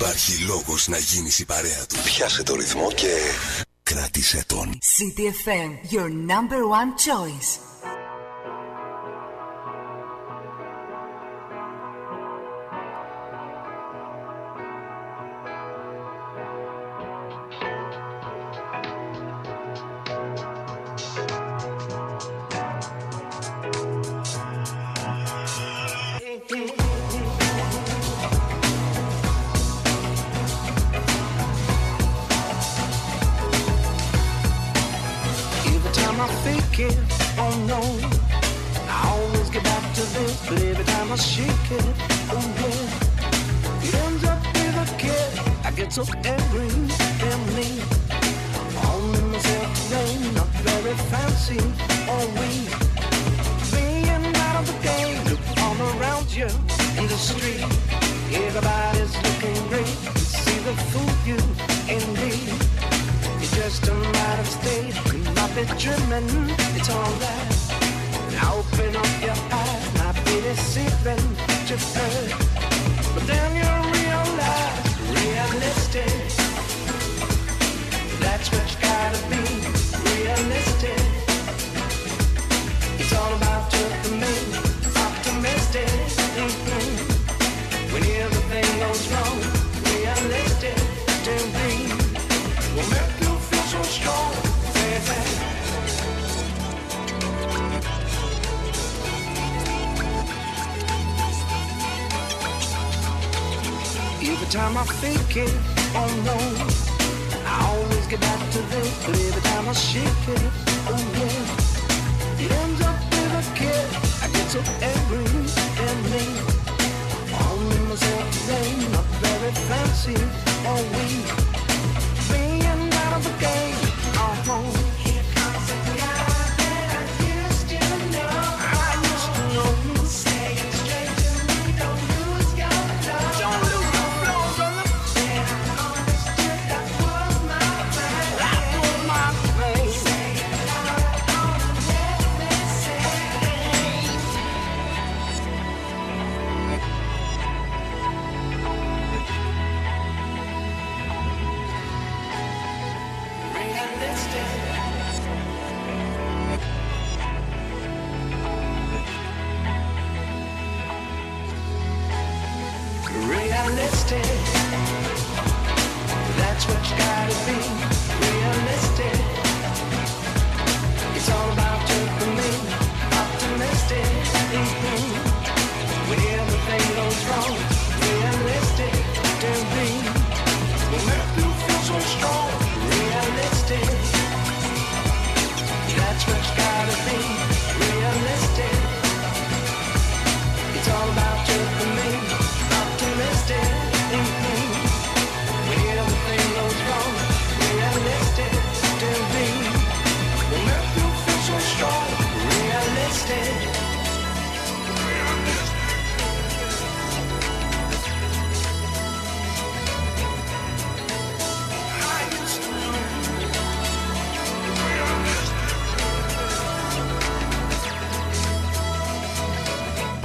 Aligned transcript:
Υπάρχει 0.00 0.44
λόγος 0.44 0.88
να 0.88 0.98
γίνεις 0.98 1.38
η 1.38 1.44
παρέα 1.44 1.86
του. 1.88 1.96
Πιάσε 2.04 2.42
το 2.42 2.54
ρυθμό 2.54 2.92
και 2.92 3.14
κράτησε 3.82 4.44
τον. 4.46 4.78
CTFM, 4.78 5.92
your 5.94 6.08
number 6.08 6.60
one 6.80 6.92
choice. 7.06 7.69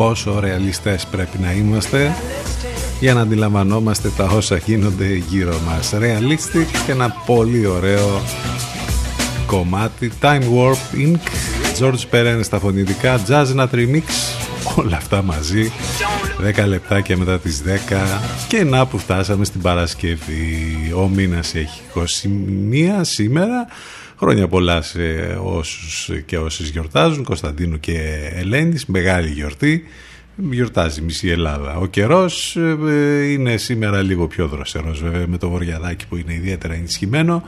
Πόσο 0.05 0.39
ρεαλιστές 0.39 1.05
πρέπει 1.05 1.37
να 1.37 1.51
είμαστε 1.51 2.15
για 2.99 3.13
να 3.13 3.21
αντιλαμβανόμαστε 3.21 4.09
τα 4.17 4.23
όσα 4.23 4.57
γίνονται 4.57 5.13
γύρω 5.13 5.59
μας. 5.67 5.93
Realistic 5.93 6.65
και 6.85 6.91
ένα 6.91 7.09
πολύ 7.25 7.65
ωραίο 7.65 8.21
κομμάτι. 9.45 10.11
Time 10.21 10.41
Warp 10.41 10.97
Inc. 10.97 11.19
George 11.79 12.03
Perrin 12.11 12.39
στα 12.41 12.59
φωνητικά. 12.59 13.21
Jazz 13.27 13.55
Nat 13.55 13.69
Remix 13.69 14.03
όλα 14.75 14.97
αυτά 14.97 15.21
μαζί. 15.21 15.71
10 16.57 16.65
λεπτάκια 16.67 17.17
μετά 17.17 17.39
τις 17.39 17.63
10 17.89 18.21
και 18.47 18.63
να 18.63 18.85
που 18.85 18.97
φτάσαμε 18.97 19.45
στην 19.45 19.61
Παρασκευή. 19.61 20.93
Ο 20.95 21.07
μήνας 21.07 21.55
έχει 21.55 21.81
21 21.93 22.99
σήμερα 23.01 23.67
Χρόνια 24.17 24.47
πολλά 24.47 24.81
σε 24.81 24.99
όσους 25.43 26.09
και 26.25 26.37
όσες 26.37 26.69
γιορτάζουν, 26.69 27.23
Κωνσταντίνου 27.23 27.79
και 27.79 28.29
Ελένης, 28.33 28.85
μεγάλη 28.85 29.29
γιορτή. 29.29 29.83
Γιορτάζει 30.35 31.01
μισή 31.01 31.27
Ελλάδα. 31.27 31.75
Ο 31.75 31.85
καιρός 31.85 32.55
ε, 32.55 33.31
είναι 33.31 33.57
σήμερα 33.57 34.01
λίγο 34.01 34.27
πιο 34.27 34.47
δροσερός 34.47 35.01
βέβαια 35.01 35.27
με 35.27 35.37
το 35.37 35.49
βορειαδάκι 35.49 36.07
που 36.07 36.15
είναι 36.15 36.33
ιδιαίτερα 36.33 36.73
ενισχυμένο. 36.73 37.43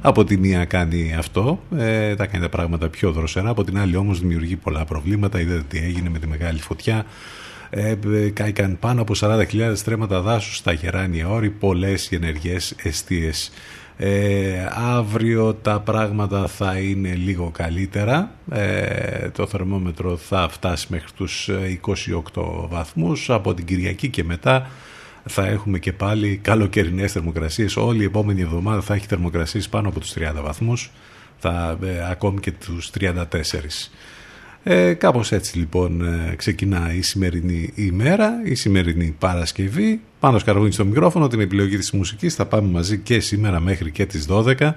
Από 0.00 0.24
τη 0.24 0.36
μία 0.36 0.64
κάνει 0.64 1.14
αυτό, 1.18 1.62
ε, 1.76 2.14
τα 2.14 2.26
κάνει 2.26 2.42
τα 2.42 2.48
πράγματα 2.48 2.88
πιο 2.88 3.12
δροσερά, 3.12 3.48
από 3.48 3.64
την 3.64 3.78
άλλη 3.78 3.96
όμως 3.96 4.20
δημιουργεί 4.20 4.56
πολλά 4.56 4.84
προβλήματα. 4.84 5.40
Είδατε 5.40 5.64
τι 5.68 5.78
έγινε 5.78 6.08
με 6.08 6.18
τη 6.18 6.26
μεγάλη 6.26 6.60
φωτιά. 6.60 7.06
Ε, 7.70 7.94
κάηκαν 8.32 8.76
πάνω 8.80 9.00
από 9.00 9.14
40.000 9.16 9.72
στρέμματα 9.74 10.20
δάσους 10.20 10.56
στα 10.56 10.72
γεράνια 10.72 11.28
όρη, 11.28 11.50
πολλές 11.50 12.12
ενεργές 12.12 12.74
εστίες 12.82 13.50
ε, 14.04 14.68
αύριο 14.70 15.54
τα 15.54 15.80
πράγματα 15.80 16.46
θα 16.46 16.78
είναι 16.78 17.14
λίγο 17.14 17.50
καλύτερα. 17.50 18.30
Ε, 18.50 19.28
το 19.30 19.46
θερμόμετρο 19.46 20.16
θα 20.16 20.48
φτάσει 20.48 20.86
μέχρι 20.90 21.12
τους 21.16 21.50
28 22.34 22.68
βαθμούς. 22.68 23.30
Από 23.30 23.54
την 23.54 23.64
Κυριακή 23.64 24.08
και 24.08 24.24
μετά 24.24 24.70
θα 25.24 25.46
έχουμε 25.46 25.78
και 25.78 25.92
πάλι 25.92 26.36
καλοκαιρινές 26.36 27.12
θερμοκρασίες. 27.12 27.76
Όλη 27.76 28.02
η 28.02 28.04
επόμενη 28.04 28.40
εβδομάδα 28.40 28.80
θα 28.80 28.94
έχει 28.94 29.06
θερμοκρασίες 29.06 29.68
πάνω 29.68 29.88
από 29.88 30.00
τους 30.00 30.12
30 30.12 30.42
βαθμούς. 30.42 30.90
Θα, 31.38 31.78
ε, 31.82 32.10
ακόμη 32.10 32.40
και 32.40 32.52
τους 32.52 32.90
34. 32.90 33.90
Ε, 34.64 34.92
κάπως 34.92 35.32
έτσι 35.32 35.58
λοιπόν 35.58 36.02
ε, 36.04 36.34
ξεκινά 36.36 36.94
η 36.94 37.02
σημερινή 37.02 37.72
ημέρα, 37.74 38.40
η 38.44 38.54
σημερινή 38.54 39.14
Παρασκευή. 39.18 40.00
Πάνω 40.20 40.38
σκαργούνι 40.38 40.72
στο 40.72 40.84
μικρόφωνο, 40.84 41.28
την 41.28 41.40
επιλογή 41.40 41.78
της 41.78 41.90
μουσικής 41.90 42.34
θα 42.34 42.46
πάμε 42.46 42.68
μαζί 42.68 42.98
και 42.98 43.20
σήμερα 43.20 43.60
μέχρι 43.60 43.90
και 43.90 44.06
τις 44.06 44.26
12. 44.30 44.72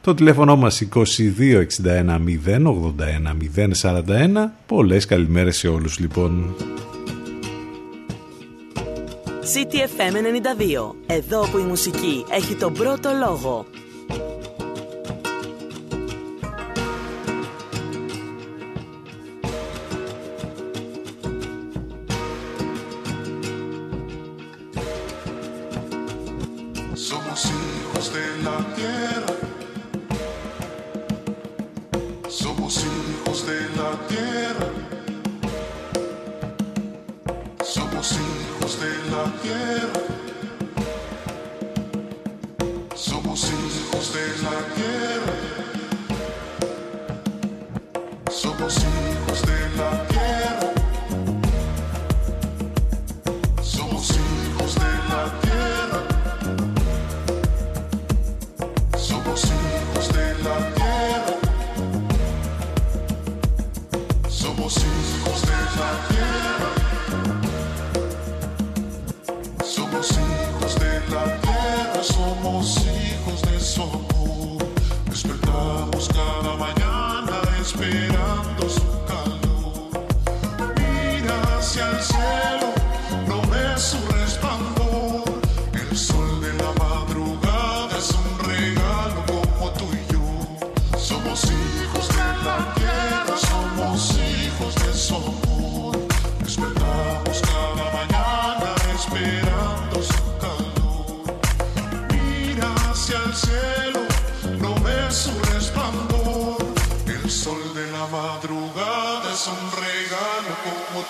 Το 0.00 0.14
τηλέφωνο 0.14 0.56
μας 0.56 0.82
2261 0.94 2.18
081 2.46 3.34
041. 3.82 4.50
Πολλές 4.66 5.04
καλημέρες 5.06 5.56
σε 5.56 5.68
όλους 5.68 5.98
λοιπόν. 5.98 6.54
CTFM 9.40 10.14
92. 10.14 10.94
Εδώ 11.06 11.48
που 11.50 11.58
η 11.58 11.62
μουσική 11.62 12.24
έχει 12.30 12.54
τον 12.54 12.72
πρώτο 12.72 13.10
λόγο. 13.26 13.66
terra 34.14 34.73
So 69.74 69.84
we'll 69.86 70.04
see. 70.04 70.23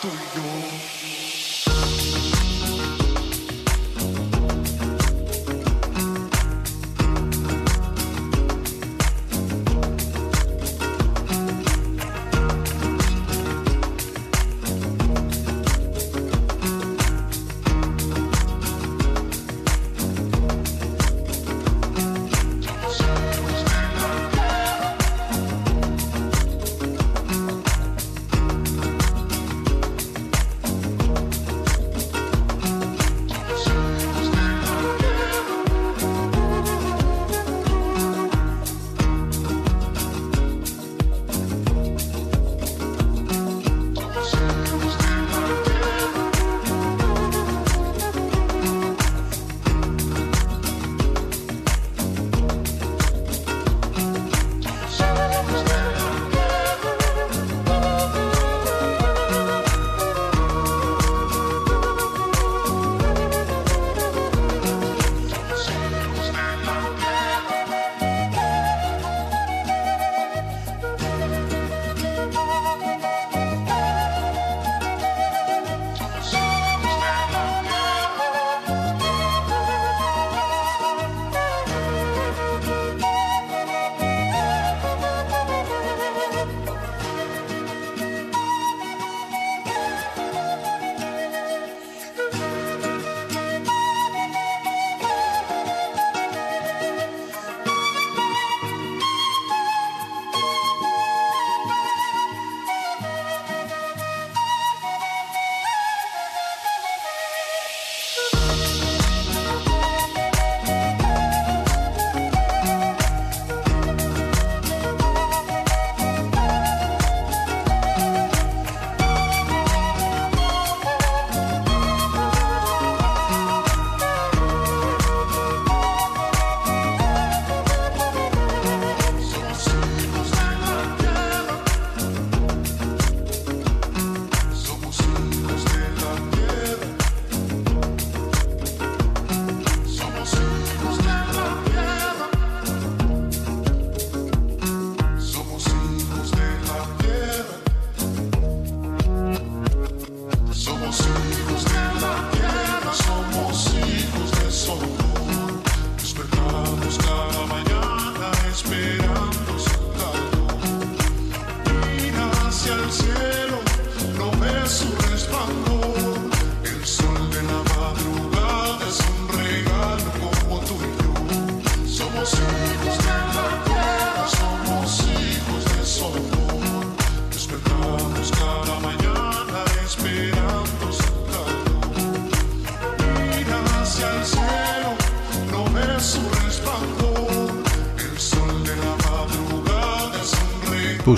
to 0.04 0.10
you. 0.10 1.03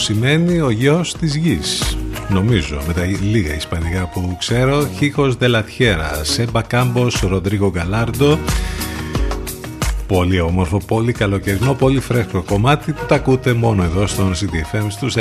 Σημαίνει 0.07 0.61
ο 0.61 0.71
γιος 0.71 1.17
της 1.17 1.37
γης. 1.37 1.97
Νομίζω 2.29 2.81
με 2.87 2.93
τα 2.93 3.05
λίγα 3.05 3.55
ισπανικά 3.55 4.11
που 4.13 4.37
ξέρω 4.39 4.89
Χίχος 4.97 5.37
Δελατιέρα 5.37 6.25
Σέμπα 6.25 6.63
Κάμπος, 6.63 7.21
Ροντρίγο 7.21 7.71
Γκαλάρντο 7.71 8.39
Πολύ 10.07 10.41
όμορφο, 10.41 10.81
πολύ 10.87 11.13
καλοκαιρινό, 11.13 11.75
πολύ 11.75 12.01
φρέσκο 12.01 12.43
κομμάτι 12.43 12.93
που 12.93 13.05
τα 13.09 13.15
ακούτε 13.15 13.53
μόνο 13.53 13.83
εδώ 13.83 14.07
στον 14.07 14.33
CDFM 14.35 14.87
στους 14.89 15.15
92 15.17 15.21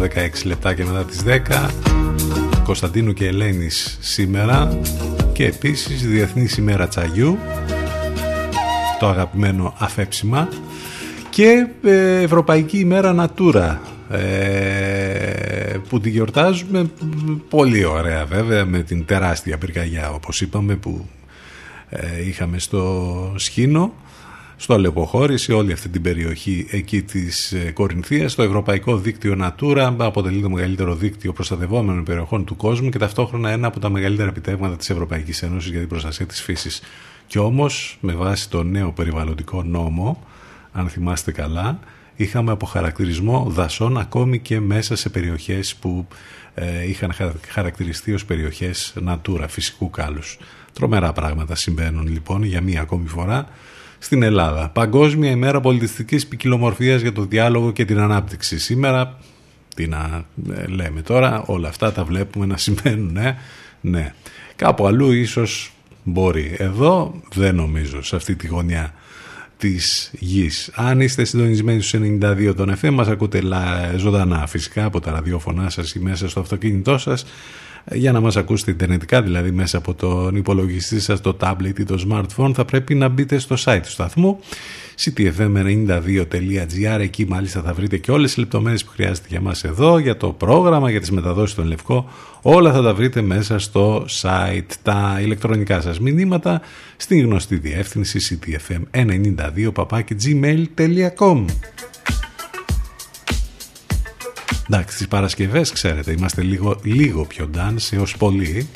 16 0.00 0.44
λεπτά 0.44 0.74
και 0.74 0.84
μετά 0.84 1.04
τις 1.04 1.22
10 1.26 1.70
Κωνσταντίνου 2.64 3.12
και 3.12 3.26
Ελένης 3.26 3.98
σήμερα 4.00 4.78
και 5.32 5.44
επίσης 5.44 6.06
Διεθνή 6.06 6.48
ημέρα 6.58 6.88
τσαγιού 6.88 7.38
το 8.98 9.08
αγαπημένο 9.08 9.74
αφέψιμα 9.78 10.48
και 11.34 11.66
ε, 11.82 12.22
Ευρωπαϊκή 12.22 12.78
ημέρα 12.78 13.14
Natura 13.18 13.76
ε, 14.10 15.76
που 15.88 16.00
τη 16.00 16.10
γιορτάζουμε 16.10 16.90
πολύ 17.48 17.84
ωραία 17.84 18.24
βέβαια 18.24 18.64
με 18.64 18.82
την 18.82 19.04
τεράστια 19.04 19.58
πυρκαγιά 19.58 20.10
όπως 20.10 20.40
είπαμε 20.40 20.74
που 20.74 21.08
ε, 21.88 22.26
είχαμε 22.26 22.58
στο 22.58 23.32
Σχήνο 23.36 23.92
στο 24.56 24.74
Αλεποχώρη, 24.74 25.38
σε 25.38 25.52
όλη 25.52 25.72
αυτή 25.72 25.88
την 25.88 26.02
περιοχή 26.02 26.66
εκεί 26.70 27.02
της 27.02 27.52
ε, 27.52 27.70
Κορινθίας. 27.70 28.34
Το 28.34 28.42
Ευρωπαϊκό 28.42 28.96
Δίκτυο 28.96 29.36
Natura 29.40 29.94
αποτελεί 29.98 30.42
το 30.42 30.50
μεγαλύτερο 30.50 30.94
δίκτυο 30.94 31.32
προστατευόμενων 31.32 32.04
περιοχών 32.04 32.44
του 32.44 32.56
κόσμου 32.56 32.88
και 32.88 32.98
ταυτόχρονα 32.98 33.50
ένα 33.50 33.66
από 33.66 33.80
τα 33.80 33.88
μεγαλύτερα 33.88 34.28
επιτεύγματα 34.28 34.76
της 34.76 34.90
Ευρωπαϊκής 34.90 35.42
Ένωσης 35.42 35.70
για 35.70 35.78
την 35.78 35.88
προστασία 35.88 36.26
της 36.26 36.42
φύσης. 36.42 36.82
Και 37.26 37.38
όμως 37.38 37.98
με 38.00 38.12
βάση 38.12 38.50
το 38.50 38.62
νέο 38.62 38.90
περιβαλλοντικό 38.92 39.62
νόμο, 39.62 40.22
αν 40.76 40.88
θυμάστε 40.88 41.32
καλά, 41.32 41.78
είχαμε 42.16 42.52
αποχαρακτηρισμό 42.52 43.46
δασών 43.48 43.98
ακόμη 43.98 44.38
και 44.38 44.60
μέσα 44.60 44.96
σε 44.96 45.08
περιοχές 45.08 45.74
που 45.74 46.06
ε, 46.54 46.88
είχαν 46.88 47.12
χαρακτηριστεί 47.48 48.12
ως 48.12 48.24
περιοχές 48.24 48.94
Natura, 49.08 49.44
φυσικού 49.48 49.90
κάλους. 49.90 50.38
Τρομερά 50.72 51.12
πράγματα 51.12 51.54
συμβαίνουν 51.54 52.06
λοιπόν 52.06 52.42
για 52.42 52.60
μία 52.60 52.80
ακόμη 52.80 53.08
φορά 53.08 53.48
στην 53.98 54.22
Ελλάδα. 54.22 54.68
Παγκόσμια 54.68 55.30
ημέρα 55.30 55.60
πολιτιστικής 55.60 56.26
ποικιλομορφίας 56.26 57.00
για 57.00 57.12
το 57.12 57.24
διάλογο 57.24 57.72
και 57.72 57.84
την 57.84 57.98
ανάπτυξη. 57.98 58.58
Σήμερα, 58.58 59.18
τι 59.74 59.86
να 59.86 60.24
ε, 60.54 60.66
λέμε 60.66 61.02
τώρα, 61.02 61.42
όλα 61.46 61.68
αυτά 61.68 61.92
τα 61.92 62.04
βλέπουμε 62.04 62.46
να 62.46 62.56
συμβαίνουν, 62.56 63.12
ναι, 63.12 63.38
ναι. 63.80 64.14
Κάπου 64.56 64.86
αλλού 64.86 65.10
ίσως 65.10 65.72
μπορεί. 66.02 66.54
Εδώ 66.58 67.20
δεν 67.34 67.54
νομίζω 67.54 68.02
σε 68.02 68.16
αυτή 68.16 68.36
τη 68.36 68.46
γωνιά 68.46 68.94
της 69.56 70.10
γης. 70.18 70.70
Αν 70.74 71.00
είστε 71.00 71.24
συντονισμένοι 71.24 71.80
στους 71.80 72.00
92 72.00 72.54
των 72.56 72.76
FM, 72.80 72.90
μας 72.90 73.08
ακούτε 73.08 73.40
ζωντανά 73.96 74.46
φυσικά 74.46 74.84
από 74.84 75.00
τα 75.00 75.10
ραδιόφωνά 75.10 75.70
σας 75.70 75.94
ή 75.94 75.98
μέσα 75.98 76.28
στο 76.28 76.40
αυτοκίνητό 76.40 76.98
σας 76.98 77.24
για 77.92 78.12
να 78.12 78.20
μας 78.20 78.36
ακούσετε 78.36 78.70
ιντερνετικά 78.70 79.22
δηλαδή 79.22 79.50
μέσα 79.50 79.78
από 79.78 79.94
τον 79.94 80.36
υπολογιστή 80.36 81.00
σας, 81.00 81.20
το 81.20 81.36
tablet 81.40 81.78
ή 81.78 81.84
το 81.84 82.06
smartphone 82.10 82.50
θα 82.54 82.64
πρέπει 82.64 82.94
να 82.94 83.08
μπείτε 83.08 83.38
στο 83.38 83.56
site 83.64 83.80
του 83.82 83.90
σταθμού 83.90 84.38
ctfm92.gr 84.98 87.00
εκεί 87.00 87.26
μάλιστα 87.26 87.62
θα 87.62 87.72
βρείτε 87.72 87.96
και 87.96 88.10
όλες 88.10 88.28
τις 88.28 88.38
λεπτομέρειες 88.38 88.84
που 88.84 88.90
χρειάζεται 88.90 89.26
για 89.30 89.40
μας 89.40 89.64
εδώ 89.64 89.98
για 89.98 90.16
το 90.16 90.28
πρόγραμμα, 90.28 90.90
για 90.90 91.00
τις 91.00 91.10
μεταδόσεις 91.10 91.54
των 91.54 91.66
Λευκό. 91.66 92.08
Όλα 92.42 92.72
θα 92.72 92.82
τα 92.82 92.94
βρείτε 92.94 93.22
μέσα 93.22 93.58
στο 93.58 94.06
site. 94.22 94.70
Τα 94.82 95.18
ηλεκτρονικά 95.22 95.80
σας 95.80 96.00
μηνύματα 96.00 96.60
στην 96.96 97.24
γνωστή 97.24 97.56
διεύθυνση 97.56 98.38
ctfm92 98.40 99.72
gmail.com 100.22 101.44
Εντάξει, 104.70 104.96
τις 104.96 105.08
Παρασκευές, 105.08 105.72
ξέρετε, 105.72 106.12
είμαστε 106.12 106.42
λίγο, 106.42 106.80
λίγο 106.82 107.24
πιο 107.24 107.50
dance 107.54 107.92
έως 107.92 108.16
πολύ. 108.16 108.68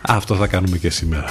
Αυτό 0.00 0.34
θα 0.34 0.46
κάνουμε 0.46 0.78
και 0.78 0.90
σήμερα. 0.90 1.24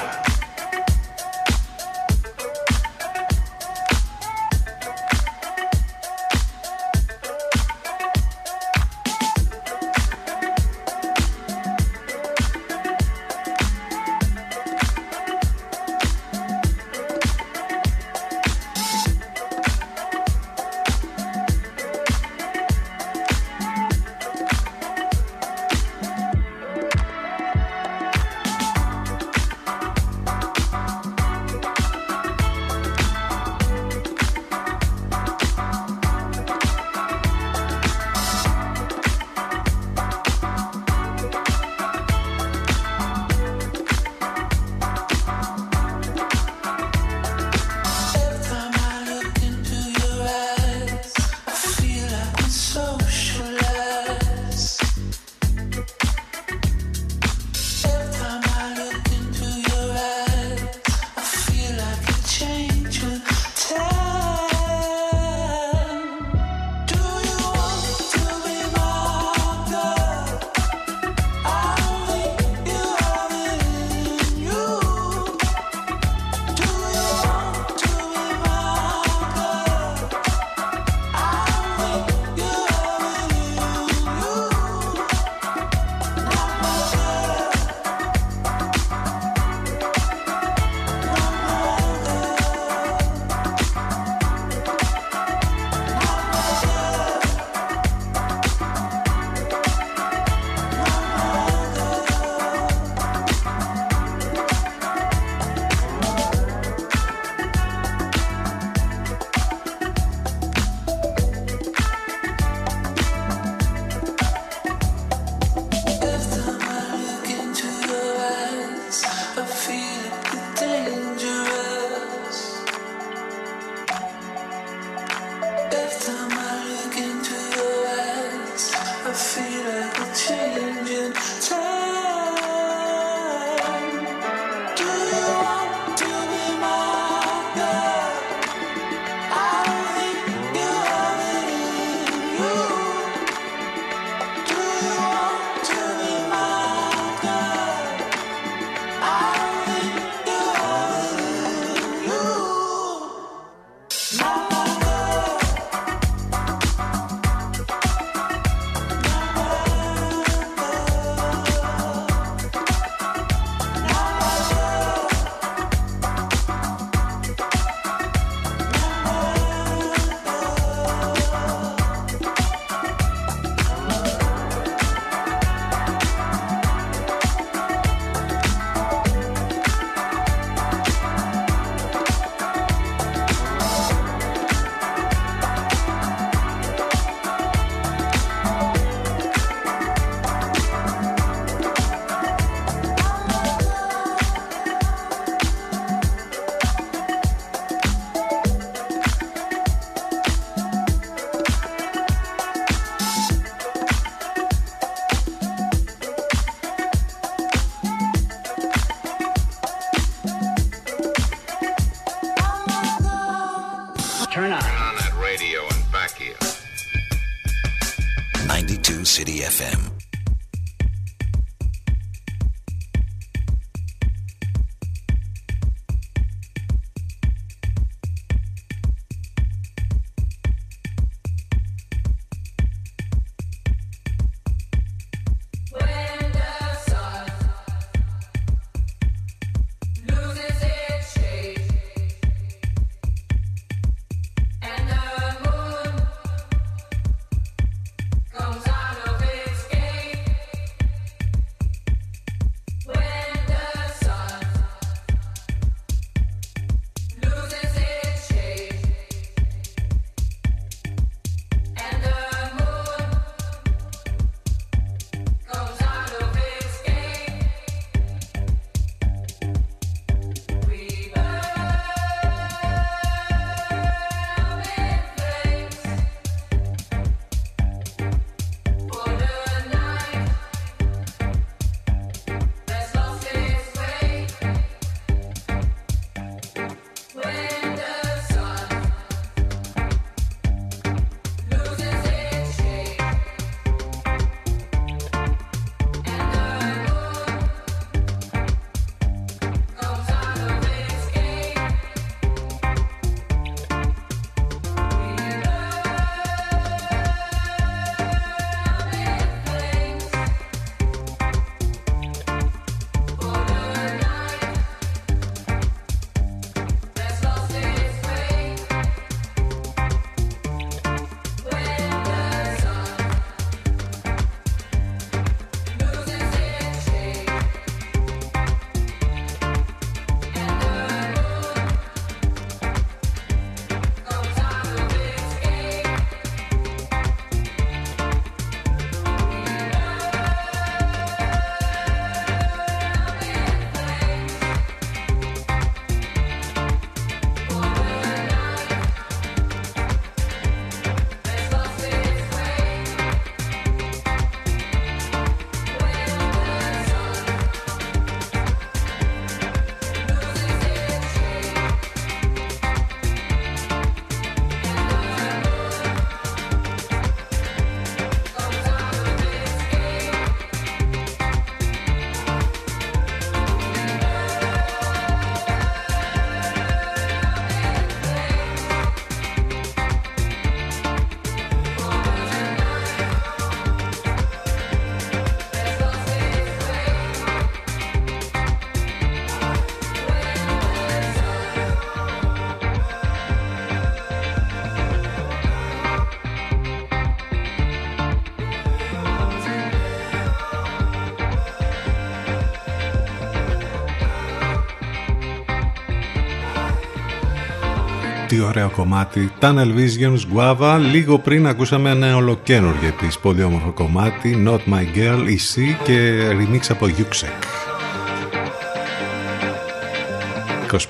Τι 408.34 408.40
ωραίο 408.40 408.70
κομμάτι. 408.70 409.32
Tunnel 409.40 409.76
Visions 409.76 410.20
Guava. 410.36 410.80
Λίγο 410.92 411.20
πριν 411.20 411.48
ακούσαμε 411.48 411.90
ένα 411.90 412.16
ολοκένουργιο 412.16 412.88
επίσης 412.88 413.20
πολύ 413.20 413.44
όμορφο 413.44 413.72
κομμάτι. 413.72 414.44
Not 414.48 414.74
My 414.74 414.98
Girl 414.98 415.20
EC 415.28 415.62
και 415.84 416.28
remix 416.32 416.60
από 416.70 416.86
Yuxek. 416.86 417.44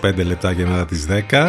25 0.01 0.25
λεπτά 0.25 0.51
για 0.51 0.67
μετά 0.67 0.85
τις 0.85 1.07
10 1.29 1.47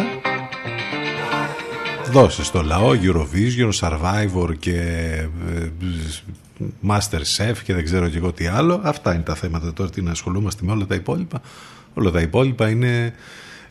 δώσε 2.11 2.43
στο 2.43 2.61
λαό 2.61 2.91
Eurovision, 3.01 3.69
Survivor 3.79 4.57
και 4.59 4.77
ε, 5.55 5.69
Master 6.87 7.21
Chef 7.37 7.55
και 7.63 7.73
δεν 7.73 7.83
ξέρω 7.83 8.09
και 8.09 8.17
εγώ 8.17 8.31
τι 8.31 8.47
άλλο. 8.47 8.81
Αυτά 8.83 9.13
είναι 9.13 9.23
τα 9.23 9.35
θέματα 9.35 9.73
τώρα 9.73 9.89
τι 9.89 10.01
να 10.01 10.11
ασχολούμαστε 10.11 10.65
με 10.65 10.71
όλα 10.71 10.85
τα 10.85 10.95
υπόλοιπα. 10.95 11.41
Όλα 11.93 12.11
τα 12.11 12.21
υπόλοιπα 12.21 12.69
είναι 12.69 13.13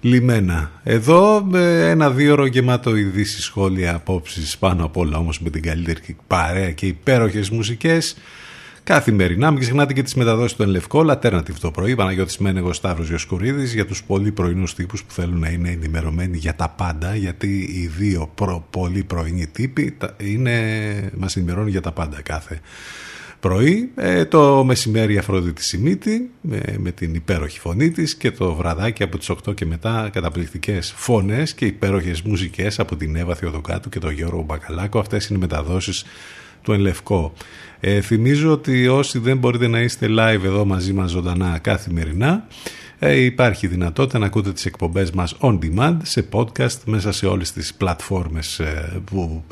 λιμένα. 0.04 0.70
Εδώ 0.82 1.48
ένα 1.82 2.10
δύο 2.10 2.32
ώρο 2.32 2.46
γεμάτο 2.46 2.96
ειδήσει, 2.96 3.42
σχόλια, 3.42 3.94
απόψεις 3.94 4.58
πάνω 4.58 4.84
απ' 4.84 4.96
όλα 4.96 5.18
όμως 5.18 5.40
με 5.40 5.50
την 5.50 5.62
καλύτερη 5.62 6.16
παρέα 6.26 6.70
και 6.70 6.86
υπέροχες 6.86 7.50
μουσικές 7.50 8.16
καθημερινά. 8.84 9.50
Μην 9.50 9.60
ξεχνάτε 9.60 9.92
και 9.92 10.02
τις 10.02 10.14
μεταδόσεις 10.14 10.56
του 10.56 10.62
Ενλευκό, 10.62 11.04
Alternative 11.08 11.56
το 11.60 11.70
πρωί, 11.70 11.94
Παναγιώτης 11.94 12.38
Μένεγος 12.38 12.76
Σταύρος 12.76 13.08
Διοσκουρίδης 13.08 13.74
για 13.74 13.86
τους 13.86 14.04
πολύ 14.04 14.32
πρωινούς 14.32 14.74
τύπους 14.74 15.04
που 15.04 15.12
θέλουν 15.12 15.38
να 15.38 15.48
είναι 15.48 15.70
ενημερωμένοι 15.70 16.36
για 16.36 16.54
τα 16.54 16.68
πάντα 16.68 17.16
γιατί 17.16 17.58
οι 17.58 17.90
δύο 17.98 18.30
προ, 18.34 18.66
πολύ 18.70 19.02
πρωινοί 19.02 19.46
τύποι 19.46 19.96
είναι, 20.16 21.10
μας 21.16 21.36
ενημερώνουν 21.36 21.68
για 21.68 21.80
τα 21.80 21.92
πάντα 21.92 22.22
κάθε 22.22 22.60
πρωί, 23.48 23.90
ε, 23.94 24.24
το 24.24 24.64
μεσημέρι 24.64 25.18
Αφροδίτη 25.18 25.62
Σιμίτη 25.62 26.30
με, 26.40 26.60
με 26.78 26.90
την 26.90 27.14
υπέροχη 27.14 27.60
φωνή 27.60 27.90
της 27.90 28.14
και 28.14 28.30
το 28.30 28.54
βραδάκι 28.54 29.02
από 29.02 29.18
τις 29.18 29.30
8 29.30 29.54
και 29.54 29.66
μετά 29.66 30.10
καταπληκτικές 30.12 30.92
φωνές 30.96 31.54
και 31.54 31.66
υπέροχες 31.66 32.22
μουσικές 32.22 32.78
από 32.78 32.96
την 32.96 33.16
Εύα 33.16 33.34
Θεοδοκάτου 33.34 33.88
και 33.88 33.98
τον 33.98 34.12
Γιώργο 34.12 34.42
Μπακαλάκο. 34.42 34.98
Αυτές 34.98 35.26
είναι 35.26 35.38
οι 35.38 35.40
μεταδόσεις 35.40 36.04
του 36.62 36.72
Ενλευκό. 36.72 37.32
Ε, 37.80 38.00
θυμίζω 38.00 38.52
ότι 38.52 38.88
όσοι 38.88 39.18
δεν 39.18 39.38
μπορείτε 39.38 39.68
να 39.68 39.80
είστε 39.80 40.06
live 40.10 40.44
εδώ 40.44 40.64
μαζί 40.64 40.92
μας 40.92 41.10
ζωντανά 41.10 41.58
καθημερινά 41.58 42.46
ε, 42.98 43.14
υπάρχει 43.14 43.66
δυνατότητα 43.66 44.18
να 44.18 44.26
ακούτε 44.26 44.52
τις 44.52 44.66
εκπομπές 44.66 45.10
μας 45.10 45.36
on 45.40 45.58
demand 45.58 45.96
σε 46.02 46.28
podcast 46.32 46.78
μέσα 46.84 47.12
σε 47.12 47.26
όλες 47.26 47.52
τις 47.52 47.74
πλατφόρμες 47.74 48.58
ε, 48.58 49.02
που 49.04 49.44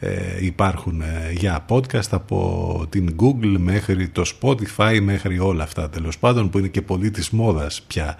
ε, 0.00 0.10
ε, 0.10 0.44
υπάρχουν 0.44 1.00
ε, 1.00 1.32
για 1.32 1.64
podcast 1.68 2.08
από 2.10 2.86
την 2.88 3.16
Google 3.20 3.56
μέχρι 3.58 4.08
το 4.08 4.22
Spotify 4.40 4.98
μέχρι 5.02 5.38
όλα 5.38 5.62
αυτά 5.62 5.88
τέλος 5.88 6.18
πάντων 6.18 6.50
που 6.50 6.58
είναι 6.58 6.68
και 6.68 6.82
πολύ 6.82 7.10
της 7.10 7.30
μόδας 7.30 7.82
πια 7.86 8.16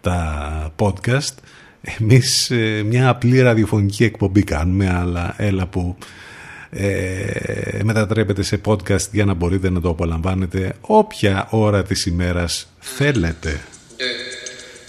τα 0.00 0.72
podcast 0.76 1.34
εμείς 1.80 2.50
ε, 2.50 2.82
μια 2.86 3.08
απλή 3.08 3.40
ραδιοφωνική 3.40 4.04
εκπομπή 4.04 4.42
κάνουμε 4.42 4.90
αλλά 4.90 5.34
έλα 5.36 5.66
που 5.66 5.96
ε, 6.70 7.80
μετατρέπεται 7.84 8.42
σε 8.42 8.60
podcast 8.64 9.10
για 9.12 9.24
να 9.24 9.34
μπορείτε 9.34 9.70
να 9.70 9.80
το 9.80 9.88
απολαμβάνετε 9.88 10.72
όποια 10.80 11.46
ώρα 11.50 11.82
της 11.82 12.06
ημέρας 12.06 12.72
θέλετε. 12.78 13.60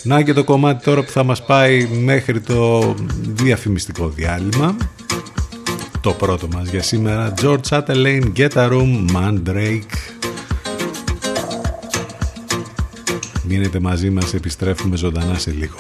Να 0.04 0.22
και 0.22 0.34
το 0.34 0.44
κομμάτι 0.44 0.84
τώρα 0.84 1.04
που 1.04 1.12
θα 1.12 1.24
μας 1.24 1.46
πάει 1.46 1.86
μέχρι 1.86 2.42
το 2.42 2.94
διαφημιστικό 3.22 4.10
διάλειμμα. 4.10 4.78
Το 6.02 6.12
πρώτο 6.12 6.48
μας 6.48 6.70
για 6.70 6.82
σήμερα. 6.82 7.34
George 7.42 7.60
Chatelain, 7.70 8.22
Get 8.36 8.50
a 8.54 8.70
Room, 8.70 9.06
Mandrake. 9.14 9.82
Μείνετε 13.44 13.80
μαζί 13.80 14.10
μας, 14.10 14.34
επιστρέφουμε 14.34 14.98
ζωντανά 14.98 15.38
σε 15.38 15.52
λίγο. 15.52 15.76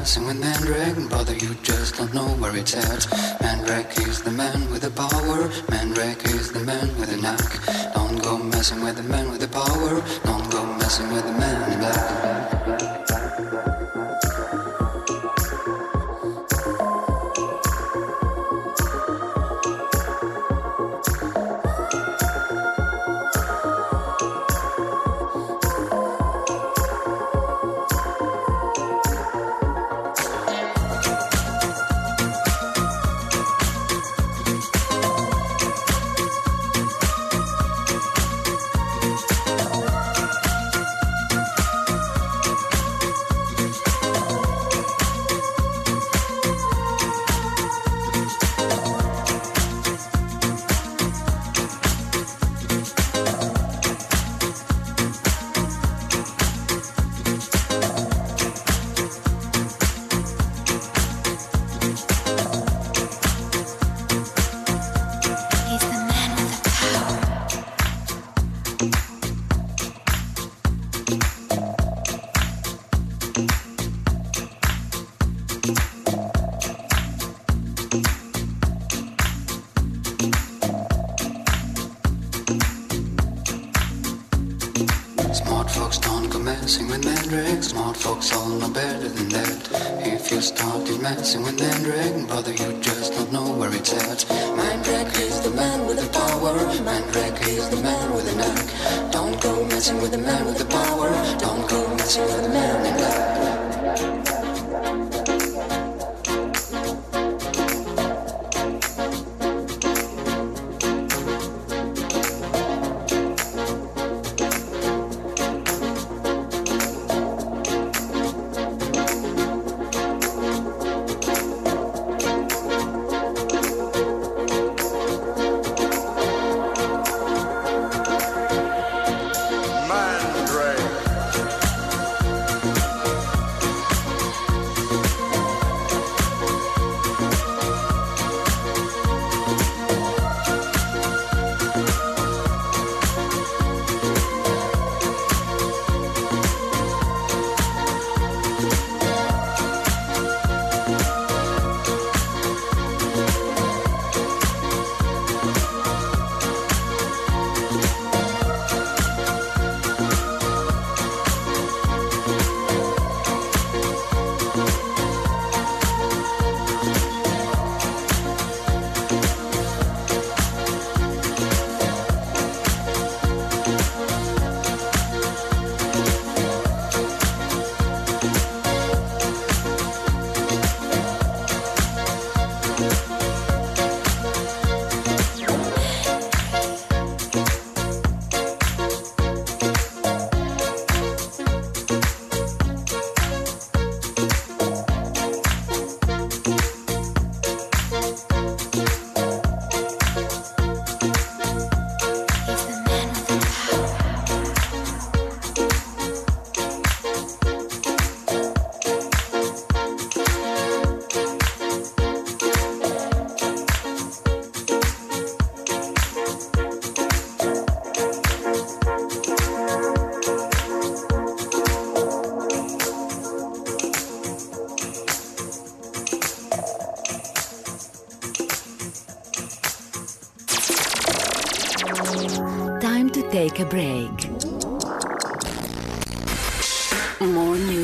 Dancing 0.00 0.26
with 0.26 0.40
Mandrake, 0.40 1.08
brother, 1.08 1.34
you 1.34 1.54
just 1.62 1.96
don't 1.96 2.12
know 2.12 2.26
where 2.40 2.56
it's 2.56 2.74
at. 2.74 3.06
Mandrake 3.40 3.96
is 4.08 4.22
the 4.22 4.30
man 4.30 4.70
with 4.70 4.82
the 4.82 4.90
power, 4.90 5.48
Mandrake 5.70 6.24
is 6.24 6.50
the 6.52 6.60
man 6.60 6.88
with 6.98 7.10
the 7.10 7.16
knack. 7.20 7.94
Don't 7.94 8.20
go 8.22 8.38
messing 8.38 8.82
with 8.82 8.96
the 8.96 9.04
man 9.04 9.30
with 9.30 9.40
the 9.40 9.48
power, 9.48 10.02
don't 10.24 10.50
go 10.50 10.64
messing 10.78 11.12
with 11.12 11.24
the 11.24 11.32
man 11.32 11.72
in 11.72 11.78
black. 11.78 12.99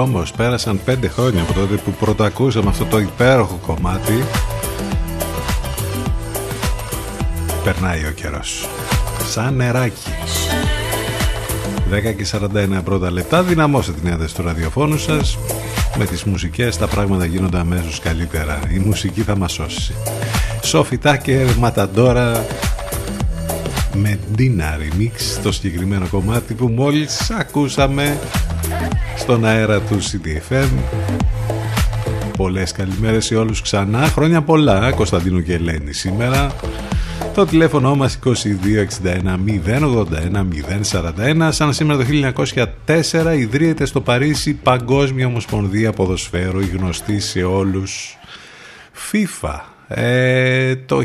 Όμως 0.00 0.32
πέρασαν 0.32 0.80
πέντε 0.84 1.08
χρόνια 1.08 1.42
από 1.42 1.52
τότε 1.52 1.74
που 1.74 1.90
πρωτοακούσαμε 1.90 2.68
αυτό 2.68 2.84
το 2.84 2.98
υπέροχο 2.98 3.58
κομμάτι. 3.66 4.24
Περνάει 7.64 8.04
ο 8.04 8.10
καιρός. 8.10 8.68
Σαν 9.30 9.54
νεράκι. 9.54 10.10
10 11.90 12.14
και 12.16 12.26
41 12.32 12.82
πρώτα 12.84 13.10
λεπτά 13.10 13.42
δυναμώστε 13.42 13.92
την 13.92 14.12
ένταση 14.12 14.34
του 14.34 14.42
ραδιοφώνου 14.42 14.98
σας. 14.98 15.38
Με 15.98 16.04
τις 16.04 16.24
μουσικές 16.24 16.76
τα 16.76 16.86
πράγματα 16.86 17.24
γίνονται 17.24 17.58
αμέσως 17.58 18.00
καλύτερα. 18.00 18.60
Η 18.74 18.78
μουσική 18.78 19.22
θα 19.22 19.36
μας 19.36 19.52
σώσει. 19.52 19.94
Σόφι 20.62 20.98
Τάκερ 20.98 21.56
Ματαντόρα 21.56 22.46
με 23.94 24.18
Dina 24.38 24.78
Remix 24.80 25.40
το 25.42 25.52
συγκεκριμένο 25.52 26.06
κομμάτι 26.10 26.54
που 26.54 26.68
μόλις 26.68 27.30
ακούσαμε 27.30 28.18
στον 29.20 29.44
αέρα 29.44 29.80
του 29.80 29.98
CDFM 30.02 30.68
Πολλές 32.36 32.72
καλημέρες 32.72 33.24
σε 33.24 33.36
όλους 33.36 33.62
ξανά. 33.62 34.06
Χρόνια 34.06 34.42
πολλά 34.42 34.92
Κωνσταντίνου 34.92 35.42
και 35.42 35.54
Ελένη 35.54 35.92
σήμερα. 35.92 36.54
Το 37.34 37.46
τηλέφωνο 37.46 37.94
μας 37.94 38.18
2261 38.24 38.30
081 39.66 40.46
041 40.90 41.48
Σαν 41.50 41.72
σήμερα 41.72 41.98
το 41.98 42.04
1904 42.86 43.38
ιδρύεται 43.38 43.84
στο 43.84 44.00
Παρίσι 44.00 44.54
Παγκόσμια 44.54 45.26
Ομοσπονδία 45.26 45.92
Ποδοσφαίρου 45.92 46.60
η 46.60 46.66
γνωστή 46.66 47.20
σε 47.20 47.42
όλους. 47.42 48.18
FIFA. 49.12 49.60
Ε, 49.88 50.76
το 50.76 51.02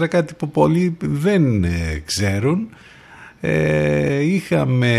1924 0.00 0.08
κάτι 0.08 0.34
που 0.34 0.50
πολλοί 0.50 0.96
δεν 1.00 1.64
ε, 1.64 2.02
ξέρουν. 2.04 2.68
Ε, 3.40 4.20
είχαμε 4.20 4.92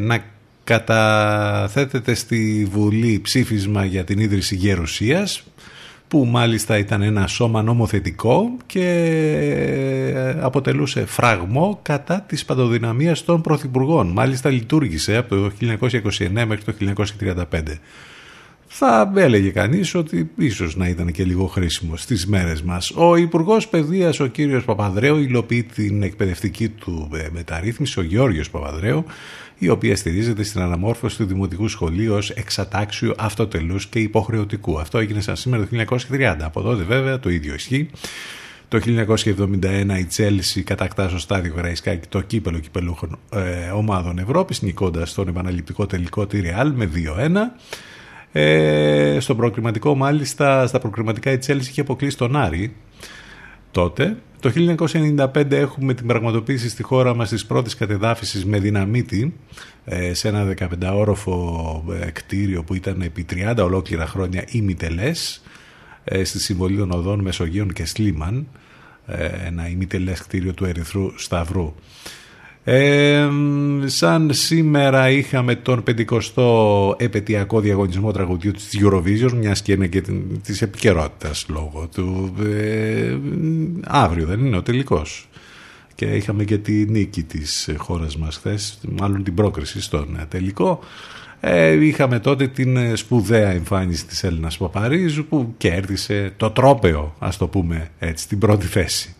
να 0.00 0.29
καταθέτεται 0.70 2.14
στη 2.14 2.68
Βουλή 2.70 3.20
ψήφισμα 3.22 3.84
για 3.84 4.04
την 4.04 4.18
ίδρυση 4.18 4.54
Γερουσίας 4.54 5.42
που 6.08 6.24
μάλιστα 6.24 6.78
ήταν 6.78 7.02
ένα 7.02 7.26
σώμα 7.26 7.62
νομοθετικό 7.62 8.56
και 8.66 8.88
ε, 10.14 10.36
αποτελούσε 10.40 11.06
φράγμο 11.06 11.78
κατά 11.82 12.20
της 12.20 12.44
παντοδυναμίας 12.44 13.24
των 13.24 13.40
πρωθυπουργών. 13.40 14.08
Μάλιστα 14.08 14.50
λειτουργήσε 14.50 15.16
από 15.16 15.28
το 15.28 15.50
1929 15.60 16.44
μέχρι 16.46 16.64
το 16.64 16.74
1935. 17.20 17.44
Θα 18.72 19.12
έλεγε 19.16 19.50
κανείς 19.50 19.94
ότι 19.94 20.30
ίσως 20.36 20.76
να 20.76 20.88
ήταν 20.88 21.12
και 21.12 21.24
λίγο 21.24 21.46
χρήσιμο 21.46 21.96
στις 21.96 22.26
μέρες 22.26 22.62
μας. 22.62 22.90
Ο 22.90 23.16
Υπουργός 23.16 23.68
Παιδείας, 23.68 24.20
ο 24.20 24.26
κύριος 24.26 24.64
Παπαδρέου, 24.64 25.16
υλοποιεί 25.16 25.62
την 25.62 26.02
εκπαιδευτική 26.02 26.68
του 26.68 27.10
ε, 27.14 27.28
μεταρρύθμιση, 27.32 28.00
ο 28.00 28.02
Γεώργιος 28.02 28.50
Παπαδρέου, 28.50 29.04
η 29.62 29.68
οποία 29.68 29.96
στηρίζεται 29.96 30.42
στην 30.42 30.60
αναμόρφωση 30.60 31.16
του 31.16 31.24
Δημοτικού 31.24 31.68
Σχολείου 31.68 32.14
ως 32.14 32.30
εξατάξιου 32.30 33.12
αυτοτελούς 33.18 33.86
και 33.86 33.98
υποχρεωτικού. 33.98 34.80
Αυτό 34.80 34.98
έγινε 34.98 35.20
σαν 35.20 35.36
σήμερα 35.36 35.66
το 35.66 35.84
1930. 36.10 36.36
Από 36.40 36.60
τότε 36.60 36.82
βέβαια 36.82 37.20
το 37.20 37.30
ίδιο 37.30 37.54
ισχύει. 37.54 37.90
Το 38.68 38.80
1971 38.84 39.98
η 39.98 40.04
Τσέλση 40.04 40.62
κατακτά 40.62 41.08
στο 41.08 41.18
στάδιο 41.18 41.54
Γραϊσκάκη 41.56 42.08
το 42.08 42.20
κύπελο 42.20 42.58
κυπελούχων 42.58 43.18
ε, 43.32 43.70
ομάδων 43.70 44.18
Ευρώπης 44.18 44.62
νικώντας 44.62 45.14
τον 45.14 45.28
επαναληπτικό 45.28 45.86
τελικό 45.86 46.26
τη 46.26 46.40
Ρεάλ 46.40 46.72
με 46.72 46.90
2-1. 46.94 47.30
Ε, 48.32 49.16
στο 49.20 49.34
προκριματικό 49.34 49.94
μάλιστα, 49.94 50.66
στα 50.66 50.78
προκριματικά 50.78 51.32
η 51.32 51.38
Τσέλση 51.38 51.70
είχε 51.70 51.80
αποκλείσει 51.80 52.16
τον 52.16 52.36
Άρη 52.36 52.74
τότε. 53.70 54.16
Το 54.40 54.52
1995 54.54 55.50
έχουμε 55.50 55.94
την 55.94 56.06
πραγματοποίηση 56.06 56.68
στη 56.68 56.82
χώρα 56.82 57.14
μας 57.14 57.28
της 57.28 57.46
πρώτης 57.46 57.74
κατεδάφισης 57.76 58.44
με 58.44 58.58
δυναμίτη 58.58 59.34
ε, 59.84 60.14
σε 60.14 60.28
ένα 60.28 60.54
15όροφο 60.58 61.34
ε, 62.00 62.10
κτίριο 62.10 62.62
που 62.62 62.74
ήταν 62.74 63.02
επί 63.02 63.26
30 63.30 63.54
ολόκληρα 63.58 64.06
χρόνια 64.06 64.44
ημιτελές 64.48 65.42
ε, 66.04 66.24
στη 66.24 66.40
συμβολή 66.40 66.76
των 66.76 66.90
οδών 66.90 67.20
Μεσογείων 67.20 67.72
και 67.72 67.86
Σλίμαν 67.86 68.46
ένα 69.46 69.68
ημιτελές 69.68 70.20
κτίριο 70.20 70.54
του 70.54 70.64
Ερυθρού 70.64 71.18
Σταυρού. 71.18 71.74
Ε, 72.64 73.28
σαν 73.84 74.32
σήμερα 74.32 75.10
είχαμε 75.10 75.54
τον 75.54 75.82
50ο 75.86 77.00
επαιτειακό 77.00 77.60
διαγωνισμό 77.60 78.12
τραγουδιού 78.12 78.50
της 78.52 78.78
Eurovision 78.82 79.32
μιας 79.32 79.62
και 79.62 79.72
είναι 79.72 79.86
και 79.86 80.02
της 80.42 80.62
επικαιρότητας 80.62 81.46
λόγω 81.48 81.88
του 81.94 82.34
ε, 82.44 83.16
αύριο 83.86 84.26
δεν 84.26 84.46
είναι 84.46 84.56
ο 84.56 84.62
τελικός. 84.62 85.28
Και 85.94 86.04
είχαμε 86.04 86.44
και 86.44 86.58
τη 86.58 86.72
νίκη 86.72 87.22
της 87.22 87.70
χώρας 87.76 88.16
μας 88.16 88.36
χθες, 88.36 88.78
μάλλον 88.98 89.22
την 89.22 89.34
πρόκριση 89.34 89.80
στον 89.80 90.18
τελικό. 90.28 90.80
Ε, 91.40 91.84
είχαμε 91.84 92.18
τότε 92.18 92.46
την 92.48 92.96
σπουδαία 92.96 93.50
εμφάνιση 93.50 94.06
της 94.06 94.24
Έλληνας 94.24 94.56
Παπαρίζου 94.56 95.24
που 95.24 95.54
κέρδισε 95.56 96.32
το 96.36 96.50
τρόπεο 96.50 97.14
ας 97.18 97.36
το 97.36 97.46
πούμε 97.46 97.88
έτσι 97.98 98.28
την 98.28 98.38
πρώτη 98.38 98.66
θέση 98.66 99.14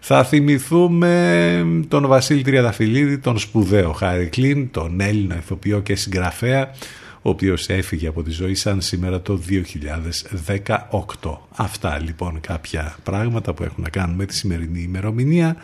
θα 0.00 0.24
θυμηθούμε 0.24 1.66
τον 1.88 2.06
Βασίλη 2.06 2.42
Τριαδαφυλλίδη, 2.42 3.18
τον 3.18 3.38
σπουδαίο 3.38 3.92
Χάρη 3.92 4.26
Κλίν, 4.26 4.70
τον 4.70 5.00
Έλληνα 5.00 5.36
ηθοποιό 5.36 5.80
και 5.80 5.96
συγγραφέα, 5.96 6.70
ο 7.22 7.30
οποίος 7.30 7.68
έφυγε 7.68 8.08
από 8.08 8.22
τη 8.22 8.30
ζωή 8.30 8.54
σαν 8.54 8.80
σήμερα 8.80 9.20
το 9.20 9.40
2018. 11.22 11.36
Αυτά 11.56 11.98
λοιπόν 11.98 12.40
κάποια 12.40 12.96
πράγματα 13.02 13.52
που 13.52 13.62
έχουν 13.62 13.82
να 13.82 13.88
κάνουν 13.88 14.16
με 14.16 14.24
τη 14.24 14.34
σημερινή 14.34 14.80
ημερομηνία. 14.80 15.56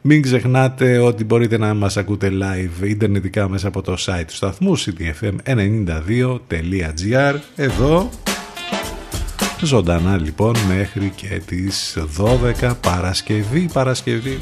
Μην 0.00 0.22
ξεχνάτε 0.22 0.98
ότι 0.98 1.24
μπορείτε 1.24 1.58
να 1.58 1.74
μας 1.74 1.96
ακούτε 1.96 2.30
live 2.32 2.88
ιντερνετικά 2.88 3.48
μέσα 3.48 3.68
από 3.68 3.82
το 3.82 3.96
site 3.98 4.24
του 4.26 4.34
σταθμού 4.34 4.78
ctfm92.gr 4.78 7.34
εδώ 7.56 8.10
Ζωντανά 9.60 10.16
λοιπόν 10.16 10.56
μέχρι 10.68 11.12
και 11.16 11.42
τις 11.46 11.96
12 12.62 12.72
Παρασκευή 12.80 13.68
Παρασκευή 13.72 14.38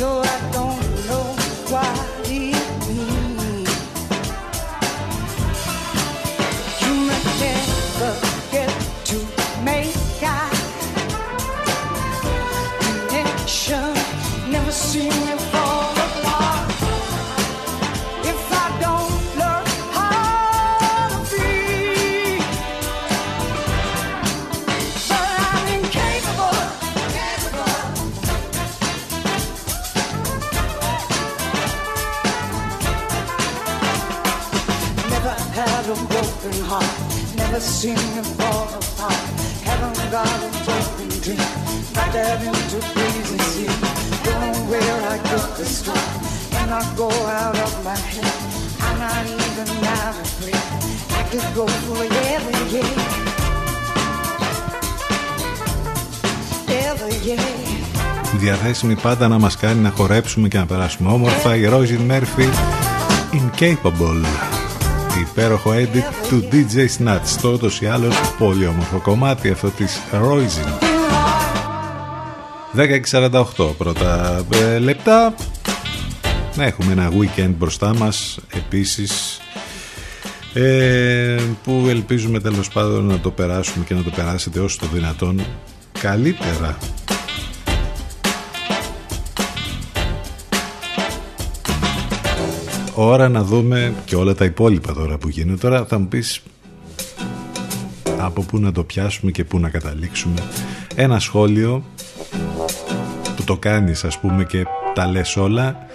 You're 0.00 0.24
at 0.24 0.52
the 0.54 0.59
διαθέσιμη 58.86 59.14
πάντα 59.14 59.28
να 59.28 59.38
μας 59.38 59.56
κάνει 59.56 59.80
να 59.80 59.90
χορέψουμε 59.90 60.48
και 60.48 60.58
να 60.58 60.66
περάσουμε 60.66 61.12
όμορφα. 61.12 61.56
Η 61.56 61.68
Rosin 61.72 62.10
Murphy 62.10 62.48
Incapable. 63.32 64.24
Υπέροχο 65.20 65.70
edit 65.74 66.28
του 66.28 66.48
DJ 66.52 66.86
Snatch. 66.98 67.38
Το 67.42 67.48
ούτως 67.48 67.80
ή 67.80 67.86
άλλως 67.86 68.14
πολύ 68.38 68.66
όμορφο 68.66 68.98
κομμάτι 68.98 69.50
αυτό 69.50 69.68
της 69.68 70.00
Rosin 70.12 70.86
10.48 73.56 73.74
πρώτα 73.78 74.40
ε, 74.52 74.78
λεπτά. 74.78 75.34
Να 76.54 76.64
έχουμε 76.64 76.92
ένα 76.92 77.10
weekend 77.12 77.54
μπροστά 77.58 77.94
μας 77.94 78.38
επίσης 78.54 79.40
ε, 80.54 81.40
που 81.64 81.86
ελπίζουμε 81.88 82.40
τέλος 82.40 82.68
πάντων 82.68 83.04
να 83.04 83.18
το 83.18 83.30
περάσουμε 83.30 83.84
και 83.84 83.94
να 83.94 84.02
το 84.02 84.10
περάσετε 84.10 84.60
όσο 84.60 84.78
το 84.80 84.86
δυνατόν 84.92 85.40
καλύτερα 86.00 86.78
ώρα 93.04 93.28
να 93.28 93.42
δούμε 93.42 93.94
και 94.04 94.16
όλα 94.16 94.34
τα 94.34 94.44
υπόλοιπα 94.44 94.92
τώρα 94.92 95.18
που 95.18 95.28
γίνονται. 95.28 95.60
Τώρα 95.60 95.84
θα 95.84 95.98
μου 95.98 96.08
πεις 96.08 96.42
από 98.18 98.42
πού 98.42 98.58
να 98.58 98.72
το 98.72 98.84
πιάσουμε 98.84 99.30
και 99.30 99.44
πού 99.44 99.58
να 99.58 99.68
καταλήξουμε. 99.68 100.42
Ένα 100.94 101.18
σχόλιο 101.18 101.84
που 103.36 103.44
το 103.44 103.56
κάνεις 103.56 104.04
ας 104.04 104.18
πούμε 104.18 104.44
και 104.44 104.64
τα 104.94 105.06
λες 105.06 105.36
όλα 105.36 105.86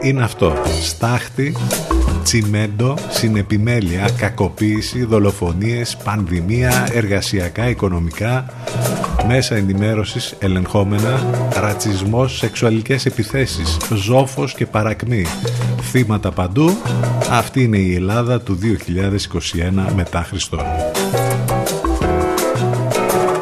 είναι 0.00 0.22
αυτό. 0.22 0.52
Στάχτη, 0.82 1.56
τσιμέντο, 2.22 2.94
συνεπιμέλεια, 3.10 4.08
κακοποίηση, 4.16 5.04
δολοφονίες, 5.04 5.96
πανδημία, 6.04 6.88
εργασιακά, 6.92 7.68
οικονομικά, 7.68 8.44
μέσα 9.26 9.54
ενημέρωσης 9.54 10.34
ελεγχόμενα, 10.38 11.26
ρατσισμός, 11.60 12.36
σεξουαλικές 12.38 13.06
επιθέσεις, 13.06 13.76
ζόφος 13.94 14.54
και 14.54 14.66
παρακμή. 14.66 15.26
Θύματα 15.82 16.30
παντού, 16.30 16.76
αυτή 17.30 17.62
είναι 17.62 17.78
η 17.78 17.94
Ελλάδα 17.94 18.40
του 18.40 18.58
2021 18.58 19.92
μετά 19.94 20.22
Χριστόν. 20.22 20.64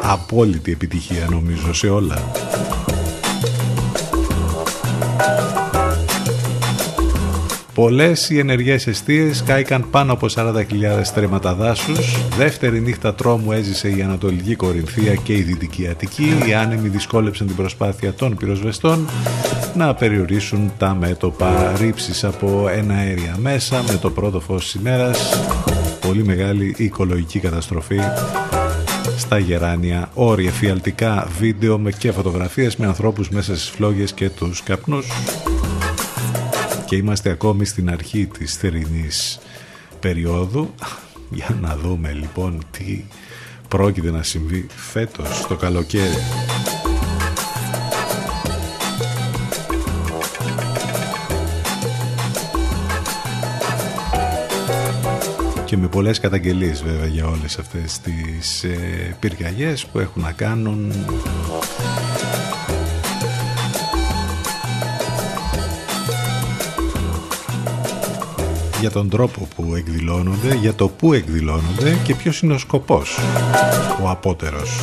Απόλυτη 0.03 0.71
επιτυχία 0.71 1.27
νομίζω 1.29 1.73
σε 1.73 1.89
όλα. 1.89 2.48
Πολλές 7.79 8.29
οι 8.29 8.39
ενεργές 8.39 8.87
αιστείες 8.87 9.43
κάηκαν 9.43 9.89
πάνω 9.89 10.13
από 10.13 10.27
40.000 10.35 10.63
στρέμματα 11.01 11.53
δάσου. 11.53 11.93
Δεύτερη 12.37 12.79
νύχτα 12.79 13.13
τρόμου 13.15 13.51
έζησε 13.51 13.89
η 13.89 14.01
Ανατολική 14.01 14.55
Κορινθία 14.55 15.15
και 15.15 15.33
η 15.33 15.41
Δυτική 15.41 15.87
Αττική. 15.87 16.37
Οι 16.47 16.53
άνεμοι 16.53 16.87
δυσκόλεψαν 16.87 17.47
την 17.47 17.55
προσπάθεια 17.55 18.13
των 18.13 18.35
πυροσβεστών 18.37 19.07
να 19.75 19.93
περιορίσουν 19.93 20.71
τα 20.77 20.95
μέτωπα 20.95 21.73
ρήψη 21.77 22.25
από 22.25 22.69
ένα 22.69 22.93
αέρια 22.93 23.35
μέσα 23.41 23.83
με 23.87 23.97
το 24.01 24.09
πρώτο 24.09 24.39
φως 24.39 24.63
της 24.63 24.73
ημέρας. 24.73 25.39
Πολύ 26.07 26.23
μεγάλη 26.23 26.75
οικολογική 26.77 27.39
καταστροφή 27.39 27.99
στα 29.17 29.37
γεράνια 29.37 30.09
όρια 30.13 30.51
φιαλτικά 30.51 31.27
βίντεο 31.39 31.77
με 31.77 31.91
και 31.91 32.11
φωτογραφίες 32.11 32.75
με 32.75 32.85
ανθρώπους 32.85 33.29
μέσα 33.29 33.55
στις 33.55 33.69
φλόγες 33.69 34.13
και 34.13 34.29
τους 34.29 34.63
καπνούς 34.63 35.07
και 36.89 36.95
είμαστε 36.95 37.29
ακόμη 37.29 37.65
στην 37.65 37.89
αρχή 37.89 38.25
της 38.25 38.55
θερινής 38.55 39.39
περίοδου. 39.99 40.73
Για 41.29 41.57
να 41.61 41.77
δούμε 41.77 42.11
λοιπόν 42.11 42.61
τι 42.71 43.03
πρόκειται 43.67 44.11
να 44.11 44.23
συμβεί 44.23 44.67
φέτος 44.75 45.45
το 45.47 45.55
καλοκαίρι. 45.55 46.17
Και 55.65 55.77
με 55.77 55.87
πολλές 55.87 56.19
καταγγελίες 56.19 56.83
βέβαια 56.83 57.05
για 57.05 57.27
όλες 57.27 57.57
αυτές 57.59 57.99
τις 57.99 58.63
ε, 58.63 59.15
πυρκαγιές 59.19 59.85
που 59.85 59.99
έχουν 59.99 60.21
να 60.21 60.31
κάνουν 60.31 60.93
για 68.79 68.91
τον 68.91 69.09
τρόπο 69.09 69.47
που 69.55 69.75
εκδηλώνονται, 69.75 70.55
για 70.55 70.73
το 70.73 70.87
που 70.87 71.13
εκδηλώνονται 71.13 71.97
και 72.03 72.15
ποιος 72.15 72.41
είναι 72.41 72.53
ο 72.53 72.57
σκοπός, 72.57 73.17
ο 74.03 74.09
απότερος. 74.09 74.79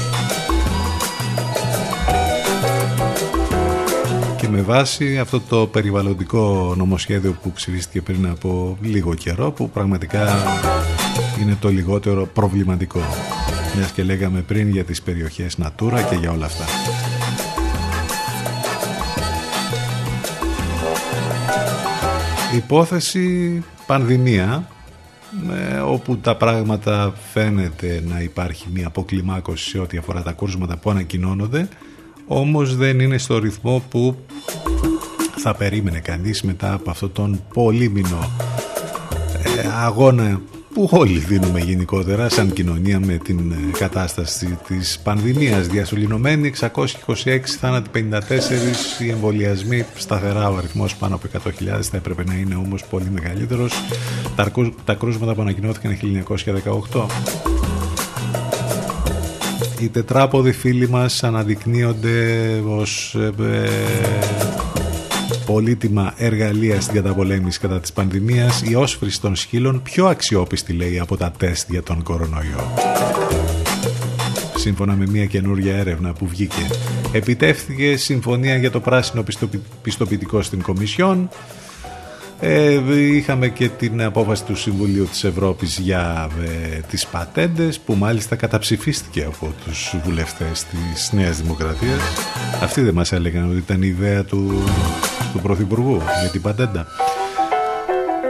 Και 4.36 4.49
με 4.49 4.61
βάση 4.61 5.18
αυτό 5.18 5.40
το 5.40 5.66
περιβαλλοντικό 5.66 6.74
νομοσχέδιο 6.76 7.36
που 7.42 7.53
ψηφίστηκε 7.53 8.03
πριν 8.03 8.26
από 8.26 8.78
λίγο 8.82 9.14
καιρό 9.14 9.51
που 9.51 9.70
πραγματικά 9.70 10.36
είναι 11.40 11.57
το 11.61 11.68
λιγότερο 11.68 12.26
προβληματικό. 12.26 13.01
Μιας 13.76 13.90
και 13.90 14.03
λέγαμε 14.03 14.40
πριν 14.40 14.68
για 14.68 14.84
τις 14.84 15.03
περιοχές 15.03 15.57
Natura 15.62 16.01
και 16.11 16.16
για 16.20 16.30
όλα 16.30 16.47
αυτά. 16.47 16.64
Υπόθεση 22.55 23.62
πανδημία 23.86 24.68
όπου 25.86 26.18
τα 26.18 26.36
πράγματα 26.36 27.14
φαίνεται 27.32 28.03
να 28.07 28.20
υπάρχει 28.20 28.66
μια 28.72 28.86
αποκλιμάκωση 28.86 29.68
σε 29.68 29.78
ό,τι 29.78 29.97
αφορά 29.97 30.22
τα 30.22 30.32
κούρσματα 30.32 30.76
που 30.76 30.90
ανακοινώνονται 30.90 31.68
όμως 32.26 32.76
δεν 32.76 33.01
είναι 33.01 33.18
στο 33.18 33.38
ρυθμό 33.38 33.82
που 33.90 34.16
θα 35.36 35.55
περίμενε 35.55 36.01
κανείς 36.01 36.42
μετά 36.42 36.72
από 36.72 36.90
αυτόν 36.90 37.12
τον 37.12 37.42
πολύμηνο 37.53 38.30
ε, 39.42 39.68
αγώνα 39.84 40.40
που 40.77 40.89
όλοι 40.93 41.18
δίνουμε 41.18 41.61
γενικότερα 41.61 42.29
σαν 42.29 42.53
κοινωνία 42.53 43.01
με 43.01 43.16
την 43.16 43.53
ε, 43.53 43.79
κατάσταση 43.79 44.59
της 44.66 45.01
πανδημίας. 45.03 45.66
Διασωληνωμένη 45.66 46.53
626 46.61 47.39
θάνατοι 47.61 47.91
54 47.95 49.03
οι 49.03 49.11
εμβολιασμοί 49.11 49.85
σταθερά 49.95 50.51
ο 50.51 50.57
αριθμός 50.57 50.97
πάνω 50.97 51.14
από 51.14 51.27
100.000 51.45 51.83
θα 51.83 51.97
έπρεπε 51.97 52.24
να 52.24 52.35
είναι 52.35 52.55
όμως 52.55 52.85
πολύ 52.85 53.11
μεγαλύτερος. 53.12 53.72
Τα, 54.37 54.53
τα 54.85 54.95
κρούσματα 54.95 55.35
που 55.35 55.41
ανακοινώθηκαν 55.41 55.99
1918 56.93 57.07
οι 59.81 59.89
τετράποδοι 59.89 60.53
φίλοι 60.53 60.89
μας 60.89 61.24
αναδεικνύονται 61.24 62.62
ως 62.66 63.14
ε, 63.14 63.31
πολύτιμα 65.47 66.14
εργαλεία 66.16 66.80
στην 66.80 66.94
καταπολέμηση 66.94 67.61
κατά 67.61 67.80
της 67.80 67.92
πανδημίας, 67.92 68.62
η 68.62 68.74
όσφρηση 68.74 69.20
των 69.20 69.36
σκύλων 69.36 69.82
πιο 69.82 70.07
αξιόπιστη 70.07 70.72
λέει 70.72 70.99
από 70.99 71.16
τα 71.16 71.32
τεστ 71.38 71.70
για 71.70 71.82
τον 71.82 72.03
κορονοϊό. 72.03 72.72
Σύμφωνα 74.57 74.94
με 74.94 75.07
μια 75.07 75.24
καινούργια 75.26 75.76
έρευνα 75.76 76.12
που 76.12 76.26
βγήκε, 76.26 76.66
επιτεύχθηκε 77.12 77.97
συμφωνία 77.97 78.57
για 78.57 78.70
το 78.70 78.80
πράσινο 78.80 79.24
πιστοποιητικό 79.82 80.42
στην 80.42 80.62
Κομισιόν, 80.62 81.28
ε, 82.40 82.80
είχαμε 82.94 83.49
και 83.49 83.68
την 83.68 84.03
απόφαση 84.03 84.44
του 84.44 84.57
Συμβουλίου 84.57 85.05
της 85.05 85.24
Ευρώπης 85.24 85.78
για 85.78 86.28
ε, 86.44 86.80
τις 86.90 87.07
πατέντες 87.07 87.78
που 87.78 87.94
μάλιστα 87.94 88.36
καταψηφίστηκε 88.36 89.24
από 89.24 89.53
τους 89.64 89.94
βουλευτές 90.05 90.64
της 90.64 91.12
Νέας 91.12 91.40
Δημοκρατίας. 91.40 92.01
Αυτοί 92.62 92.80
δεν 92.80 92.94
μας 92.94 93.12
έλεγαν 93.12 93.49
ότι 93.49 93.57
ήταν 93.57 93.82
η 93.82 93.86
ιδέα 93.86 94.24
του, 94.24 94.64
του 95.37 95.43
Πρωθυπουργού 95.43 96.03
για 96.20 96.30
την 96.30 96.43
πατέντα. 96.43 96.87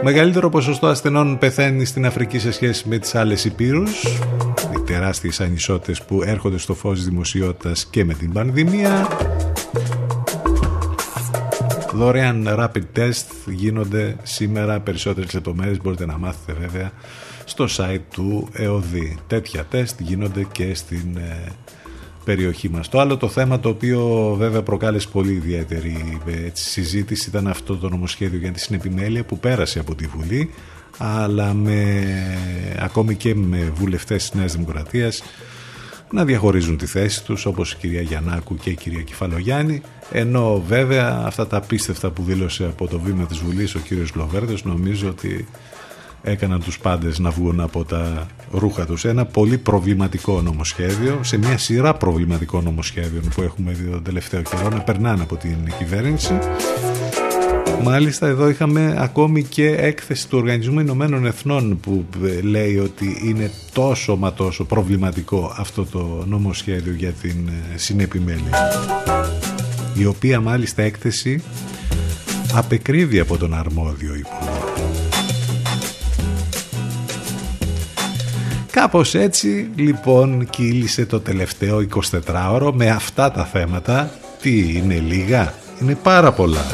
Μεγαλύτερο 0.03 0.49
ποσοστό 0.49 0.87
ασθενών 0.87 1.37
πεθαίνει 1.37 1.85
στην 1.85 2.05
Αφρική 2.05 2.39
σε 2.39 2.51
σχέση 2.51 2.87
με 2.87 2.97
τις 2.97 3.15
άλλες 3.15 3.45
υπήρους. 3.45 4.03
Οι 4.75 4.79
τεράστιες 4.85 5.41
ανισότητες 5.41 6.01
που 6.01 6.23
έρχονται 6.23 6.57
στο 6.57 6.73
φως 6.73 7.03
δημοσιότητας 7.03 7.85
και 7.85 8.05
με 8.05 8.13
την 8.13 8.31
πανδημία 8.31 9.07
Δωρεάν 11.93 12.47
rapid 12.49 12.99
test 12.99 13.25
γίνονται 13.45 14.15
σήμερα 14.23 14.79
περισσότερες 14.79 15.33
λεπτομέρειες 15.33 15.77
μπορείτε 15.81 16.05
να 16.05 16.17
μάθετε 16.17 16.59
βέβαια 16.59 16.91
στο 17.45 17.65
site 17.77 18.01
του 18.11 18.49
ΕΟΔΗ. 18.53 19.17
Τέτοια 19.27 19.65
τεστ 19.69 19.99
γίνονται 20.01 20.47
και 20.51 20.73
στην 20.73 21.17
ε, 21.17 21.51
περιοχή 22.27 22.69
μας. 22.69 22.89
Το 22.89 22.99
άλλο 22.99 23.17
το 23.17 23.27
θέμα 23.27 23.59
το 23.59 23.69
οποίο 23.69 24.33
βέβαια 24.37 24.61
προκάλεσε 24.61 25.07
πολύ 25.11 25.31
ιδιαίτερη 25.31 26.19
έτσι, 26.45 26.69
συζήτηση 26.69 27.29
ήταν 27.29 27.47
αυτό 27.47 27.77
το 27.77 27.89
νομοσχέδιο 27.89 28.39
για 28.39 28.51
τη 28.51 28.59
συνεπιμέλεια 28.59 29.23
που 29.23 29.39
πέρασε 29.39 29.79
από 29.79 29.95
τη 29.95 30.05
Βουλή 30.07 30.49
αλλά 30.97 31.53
με, 31.53 32.03
ακόμη 32.79 33.15
και 33.15 33.35
με 33.35 33.71
βουλευτές 33.75 34.29
της 34.29 34.39
Νέας 34.39 34.53
Δημοκρατίας 34.53 35.23
να 36.11 36.25
διαχωρίζουν 36.25 36.77
τη 36.77 36.85
θέση 36.85 37.23
τους 37.23 37.45
όπως 37.45 37.71
η 37.71 37.77
κυρία 37.77 38.01
Γιαννάκου 38.01 38.55
και 38.55 38.69
η 38.69 38.75
κυρία 38.75 39.01
Κεφαλογιάννη 39.01 39.81
ενώ 40.11 40.63
βέβαια 40.67 41.21
αυτά 41.25 41.47
τα 41.47 41.57
απίστευτα 41.57 42.09
που 42.09 42.23
δήλωσε 42.23 42.63
από 42.63 42.87
το 42.87 42.99
βήμα 42.99 43.25
της 43.25 43.37
Βουλής 43.37 43.75
ο 43.75 43.79
κύριος 43.79 44.15
Λοβέρδος 44.15 44.63
νομίζω 44.63 45.07
ότι 45.07 45.47
έκαναν 46.27 46.63
τους 46.63 46.79
πάντες 46.79 47.19
να 47.19 47.29
βγουν 47.29 47.59
από 47.59 47.85
τα 47.85 48.27
ρούχα 48.51 48.85
τους. 48.85 49.05
Ένα 49.05 49.25
πολύ 49.25 49.57
προβληματικό 49.57 50.41
νομοσχέδιο, 50.41 51.19
σε 51.23 51.37
μια 51.37 51.57
σειρά 51.57 51.93
προβληματικών 51.93 52.63
νομοσχέδιων 52.63 53.23
που 53.35 53.41
έχουμε 53.41 53.71
δει 53.71 53.89
τον 53.89 54.03
τελευταίο 54.03 54.41
καιρό 54.41 54.69
να 54.69 54.81
περνάνε 54.81 55.21
από 55.21 55.35
την 55.35 55.57
κυβέρνηση. 55.77 56.39
Μάλιστα 57.83 58.27
εδώ 58.27 58.49
είχαμε 58.49 58.95
ακόμη 58.97 59.43
και 59.43 59.69
έκθεση 59.69 60.29
του 60.29 60.37
Οργανισμού 60.37 60.79
Ηνωμένων 60.79 61.25
Εθνών 61.25 61.79
που 61.79 62.05
ε, 62.25 62.41
λέει 62.41 62.77
ότι 62.77 63.21
είναι 63.23 63.51
τόσο 63.73 64.15
μα 64.15 64.33
τόσο 64.33 64.65
προβληματικό 64.65 65.55
αυτό 65.57 65.85
το 65.85 66.23
νομοσχέδιο 66.27 66.93
για 66.93 67.11
την 67.11 67.47
ε, 67.47 67.77
συνεπιμέλεια. 67.77 68.71
Η 69.97 70.05
οποία 70.05 70.41
μάλιστα 70.41 70.81
έκθεση 70.81 71.43
απεκρίβει 72.53 73.19
από 73.19 73.37
τον 73.37 73.53
αρμόδιο 73.53 74.15
υπουργό. 74.15 74.66
Κάπως 78.77 79.15
έτσι 79.15 79.69
λοιπόν 79.75 80.49
κύλησε 80.49 81.05
το 81.05 81.19
τελευταίο 81.19 81.87
24ωρο 82.25 82.71
με 82.73 82.89
αυτά 82.89 83.31
τα 83.31 83.45
θέματα. 83.45 84.11
Τι 84.41 84.73
είναι 84.75 84.99
λίγα, 84.99 85.53
είναι 85.81 85.95
πάρα 85.95 86.31
πολλά. 86.31 86.65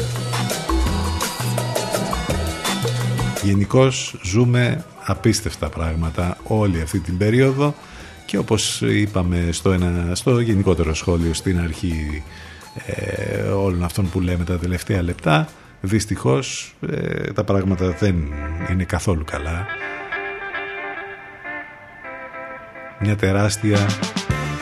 Γενικώς 3.42 4.18
ζούμε 4.22 4.84
απίστευτα 5.04 5.68
πράγματα 5.68 6.36
όλη 6.42 6.80
αυτή 6.80 6.98
την 6.98 7.18
περίοδο 7.18 7.74
και 8.26 8.38
όπως 8.38 8.80
είπαμε 8.80 9.48
στο, 9.50 9.72
ένα, 9.72 10.14
στο 10.14 10.40
γενικότερο 10.40 10.94
σχόλιο 10.94 11.34
στην 11.34 11.58
αρχή 11.58 12.22
ε, 12.86 13.40
όλων 13.40 13.84
αυτών 13.84 14.10
που 14.10 14.20
λέμε 14.20 14.44
τα 14.44 14.58
τελευταία 14.58 15.02
λεπτά 15.02 15.48
δυστυχώς 15.80 16.74
ε, 16.90 17.32
τα 17.32 17.44
πράγματα 17.44 17.96
δεν 17.98 18.16
είναι 18.70 18.84
καθόλου 18.84 19.24
καλά 19.24 19.66
μια 22.98 23.16
τεράστια 23.16 23.78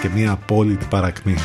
και 0.01 0.09
μια 0.15 0.31
απόλυτη 0.31 0.87
παρακμή 0.91 1.37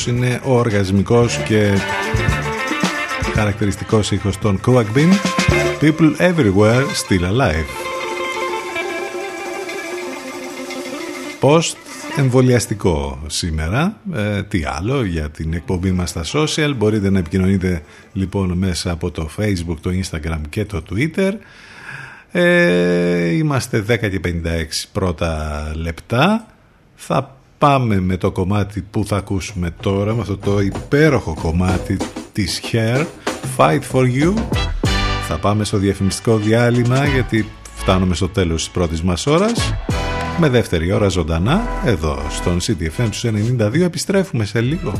αυτός 0.00 0.16
είναι 0.16 0.40
ο 0.44 0.58
οργασμικός 0.58 1.36
και 1.36 1.72
χαρακτηριστικός 3.34 4.10
ήχος 4.10 4.38
των 4.38 4.60
Crack 4.66 4.84
Bean. 4.94 5.12
People 5.80 6.16
Everywhere 6.16 6.84
Still 7.06 7.22
Alive. 7.30 7.66
Post 11.40 11.74
εμβολιαστικό 12.18 13.22
σήμερα. 13.26 14.00
Ε, 14.12 14.42
τι 14.42 14.62
άλλο 14.64 15.04
για 15.04 15.30
την 15.30 15.54
εκπομπή 15.54 15.92
μας 15.92 16.10
στα 16.10 16.24
social. 16.32 16.72
Μπορείτε 16.76 17.10
να 17.10 17.18
επικοινωνείτε 17.18 17.82
λοιπόν 18.12 18.52
μέσα 18.52 18.90
από 18.90 19.10
το 19.10 19.30
facebook, 19.36 19.76
το 19.80 19.90
instagram 20.02 20.40
και 20.48 20.64
το 20.64 20.82
twitter. 20.90 21.32
Ε, 22.30 23.28
είμαστε 23.28 23.84
10 23.88 23.98
και 23.98 24.20
56 24.24 24.30
πρώτα 24.92 25.62
λεπτά. 25.74 26.46
Θα 26.94 27.39
πάμε 27.60 28.00
με 28.00 28.16
το 28.16 28.30
κομμάτι 28.30 28.82
που 28.90 29.04
θα 29.04 29.16
ακούσουμε 29.16 29.70
τώρα 29.80 30.14
με 30.14 30.20
αυτό 30.20 30.36
το 30.36 30.60
υπέροχο 30.60 31.34
κομμάτι 31.42 31.96
της 32.32 32.60
Hair 32.72 33.06
Fight 33.56 33.80
For 33.92 34.02
You. 34.02 34.34
Θα 35.28 35.38
πάμε 35.38 35.64
στο 35.64 35.76
διαφημιστικό 35.76 36.36
διάλειμμα 36.36 37.06
γιατί 37.06 37.48
φτάνουμε 37.74 38.14
στο 38.14 38.28
τέλος 38.28 38.62
της 38.62 38.70
πρώτης 38.70 39.02
μας 39.02 39.26
ώρας. 39.26 39.74
Με 40.38 40.48
δεύτερη 40.48 40.92
ώρα 40.92 41.08
ζωντανά 41.08 41.60
εδώ 41.84 42.18
στον 42.30 42.58
CTFM 42.60 43.08
92 43.22 43.80
επιστρέφουμε 43.80 44.44
σε 44.44 44.60
λίγο 44.60 44.92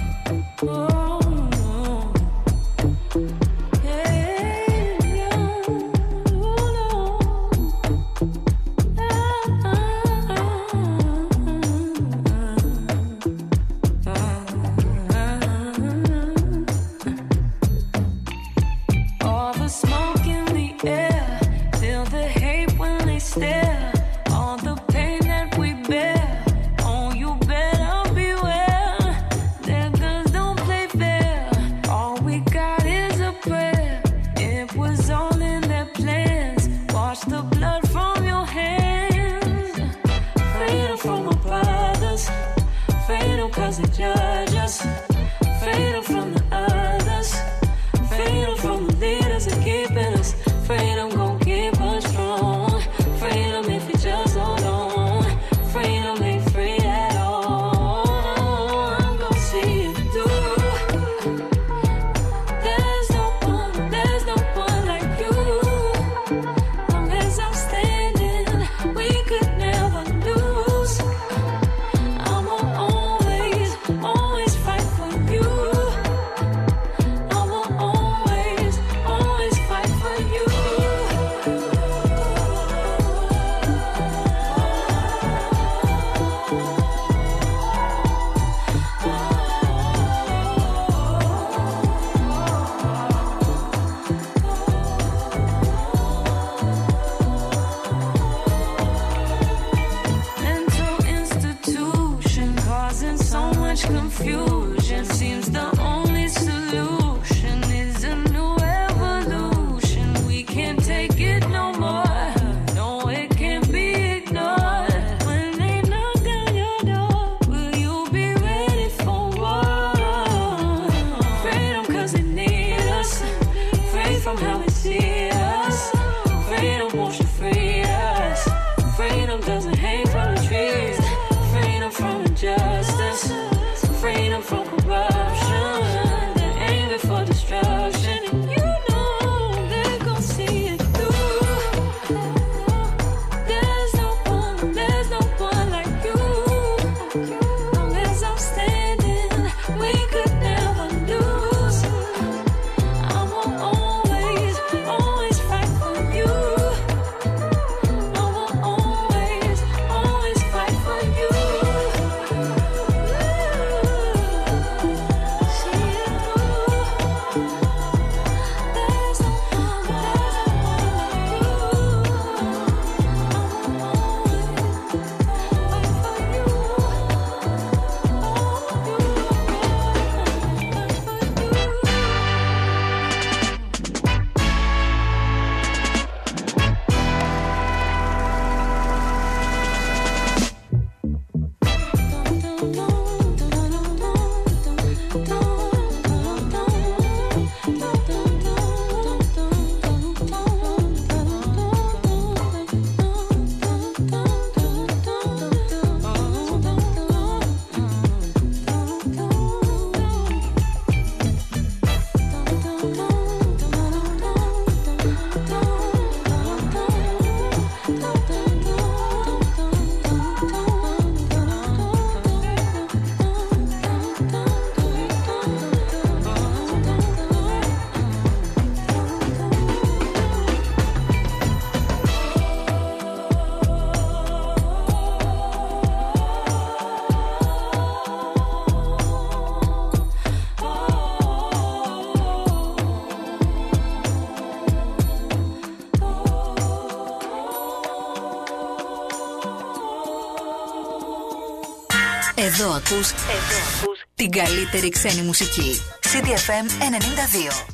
Εδώ 252.61 252.70
ακούς, 252.70 253.11
Εδώ 253.11 253.82
ακούς 253.82 254.00
την 254.14 254.30
καλύτερη 254.30 254.88
ξένη 254.88 255.22
μουσική. 255.22 255.80
CTFM 256.00 256.66
92. 256.80 257.66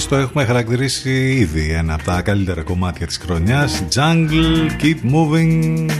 Εμείς 0.05 0.19
το 0.19 0.29
έχουμε 0.29 0.45
χαρακτηρίσει 0.45 1.33
ήδη 1.33 1.71
ένα 1.71 1.95
από 1.95 2.05
τα 2.05 2.23
καλύτερα 2.23 2.63
κομμάτια 2.63 3.07
της 3.07 3.17
χρονιάς. 3.17 3.85
Jungle, 3.95 4.71
Keep 4.83 5.15
Moving. 5.15 5.91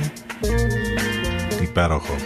Υπέροχο. 1.63 2.17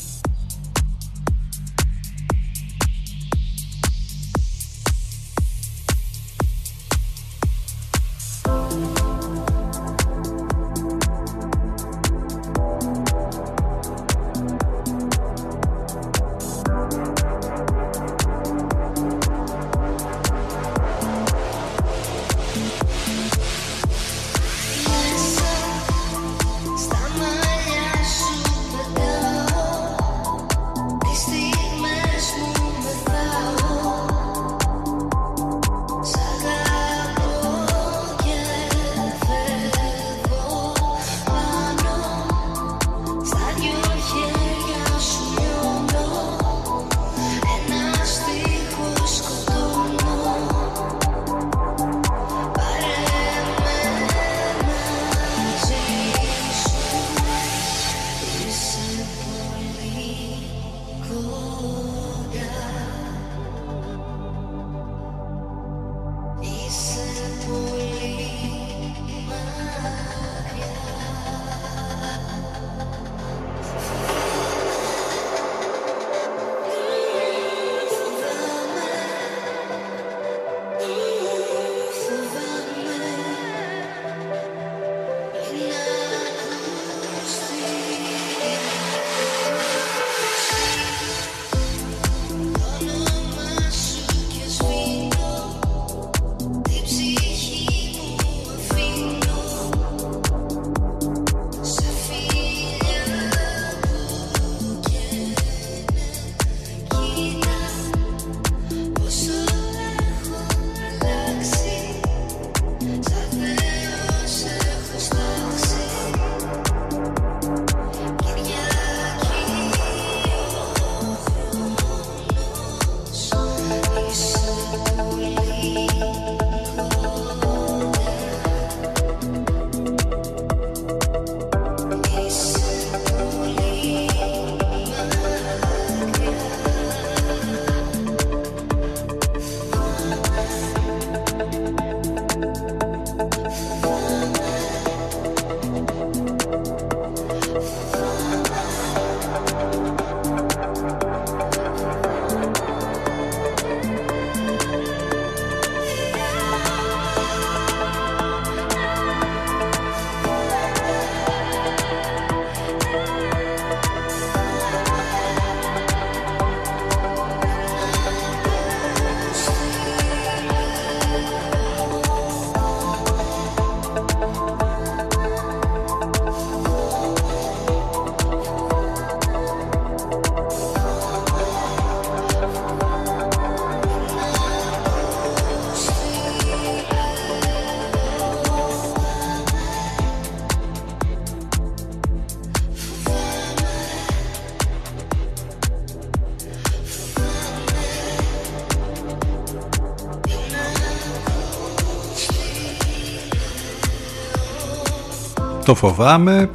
Το 205.73 205.79
φοβάμαι, 205.79 206.49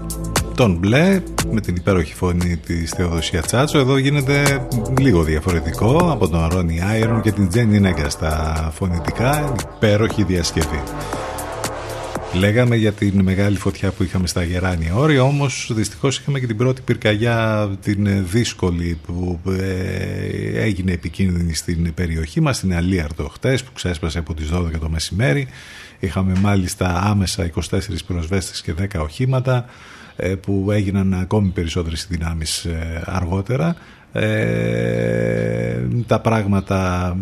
τον 0.54 0.76
μπλε 0.80 1.22
με 1.50 1.60
την 1.60 1.76
υπέροχη 1.76 2.14
φωνή 2.14 2.56
της 2.56 2.90
Θεοδοσία 2.90 3.40
Τσάτσο. 3.40 3.78
Εδώ 3.78 3.96
γίνεται 3.96 4.66
λίγο 5.00 5.22
διαφορετικό 5.22 6.08
από 6.10 6.28
τον 6.28 6.48
Ρόνι 6.52 6.82
Άιρον 6.82 7.20
και 7.20 7.32
την 7.32 7.48
Τζένι 7.48 7.80
Νέγκας. 7.80 8.12
Στα 8.12 8.70
φωνητικά 8.74 9.54
υπέροχη 9.76 10.22
διασκευή 10.22 10.82
Λέγαμε 12.34 12.76
για 12.76 12.92
την 12.92 13.20
μεγάλη 13.20 13.56
φωτιά 13.56 13.90
που 13.90 14.02
είχαμε 14.02 14.26
στα 14.26 14.42
Γεράνια 14.42 14.94
όρια, 14.94 15.22
όμως 15.22 15.70
δυστυχώς 15.74 16.18
είχαμε 16.18 16.40
και 16.40 16.46
την 16.46 16.56
πρώτη 16.56 16.82
πυρκαγιά, 16.82 17.68
την 17.82 18.26
δύσκολη 18.26 18.98
που 19.06 19.40
ε, 19.48 20.62
έγινε 20.62 20.92
επικίνδυνη 20.92 21.54
στην 21.54 21.94
περιοχή 21.94 22.40
μας, 22.40 22.56
στην 22.56 22.74
Αλίαρτο 22.74 23.28
χτες 23.28 23.64
που 23.64 23.72
ξέσπασε 23.72 24.18
από 24.18 24.34
τις 24.34 24.48
12 24.52 24.70
το 24.80 24.88
μεσημέρι. 24.88 25.48
Είχαμε 25.98 26.32
μάλιστα 26.40 27.00
άμεσα 27.04 27.50
24 27.70 27.80
πυροσβέστες 28.06 28.62
και 28.62 28.74
10 28.80 29.00
οχήματα 29.00 29.64
ε, 30.16 30.34
που 30.34 30.70
έγιναν 30.70 31.14
ακόμη 31.14 31.48
περισσότερες 31.48 32.06
δυνάμεις 32.10 32.64
ε, 32.64 33.02
αργότερα. 33.04 33.76
Ε, 34.12 35.78
τα 36.06 36.20
πράγματα 36.20 37.16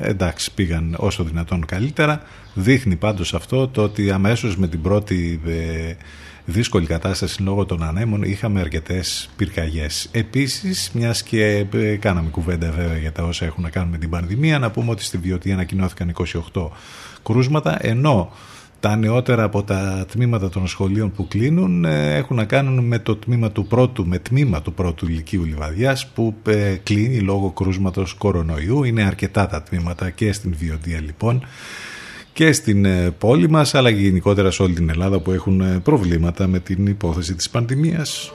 εντάξει 0.00 0.52
πήγαν 0.54 0.94
όσο 0.98 1.24
δυνατόν 1.24 1.66
καλύτερα. 1.66 2.22
Δείχνει 2.54 2.96
πάντως 2.96 3.34
αυτό 3.34 3.68
το 3.68 3.82
ότι 3.82 4.10
αμέσως 4.10 4.56
με 4.56 4.68
την 4.68 4.80
πρώτη 4.80 5.40
δύσκολη 6.44 6.86
κατάσταση 6.86 7.42
λόγω 7.42 7.64
των 7.64 7.82
ανέμων 7.82 8.22
είχαμε 8.22 8.60
αρκετές 8.60 9.30
πυρκαγιές. 9.36 10.08
Επίσης 10.12 10.90
μιας 10.94 11.22
και 11.22 11.66
κάναμε 11.98 12.28
κουβέντα 12.30 12.70
βέβαια 12.70 12.96
για 12.96 13.12
τα 13.12 13.22
όσα 13.22 13.44
έχουν 13.44 13.62
να 13.62 13.70
κάνουν 13.70 13.90
με 13.90 13.98
την 13.98 14.10
πανδημία 14.10 14.58
να 14.58 14.70
πούμε 14.70 14.90
ότι 14.90 15.02
στη 15.02 15.18
Βιωτή 15.18 15.52
ανακοινώθηκαν 15.52 16.14
28 16.52 16.68
κρούσματα 17.22 17.86
ενώ 17.86 18.32
τα 18.82 18.96
νεότερα 18.96 19.42
από 19.42 19.62
τα 19.62 20.06
τμήματα 20.12 20.48
των 20.48 20.66
σχολείων 20.66 21.12
που 21.12 21.28
κλείνουν 21.28 21.84
ε, 21.84 22.16
έχουν 22.16 22.36
να 22.36 22.44
κάνουν 22.44 22.84
με 22.84 22.98
το 22.98 23.16
τμήμα 23.16 23.50
του 23.50 23.66
πρώτου, 23.66 24.06
με 24.06 24.18
τμήμα 24.18 24.62
του 24.62 24.72
πρώτου 24.72 25.06
ηλικίου 25.06 25.44
Λιβαδιάς 25.44 26.06
που 26.06 26.34
ε, 26.46 26.74
κλείνει 26.82 27.18
λόγω 27.18 27.50
κρούσματος 27.50 28.14
κορονοϊού. 28.14 28.84
Είναι 28.84 29.02
αρκετά 29.02 29.46
τα 29.46 29.62
τμήματα 29.62 30.10
και 30.10 30.32
στην 30.32 30.54
Βιωτία 30.58 31.00
λοιπόν 31.00 31.46
και 32.32 32.52
στην 32.52 32.84
ε, 32.84 33.10
πόλη 33.10 33.48
μας 33.48 33.74
αλλά 33.74 33.92
και 33.92 34.00
γενικότερα 34.00 34.50
σε 34.50 34.62
όλη 34.62 34.74
την 34.74 34.88
Ελλάδα 34.88 35.20
που 35.20 35.30
έχουν 35.30 35.82
προβλήματα 35.82 36.46
με 36.46 36.60
την 36.60 36.86
υπόθεση 36.86 37.34
της 37.34 37.50
πανδημίας. 37.50 38.32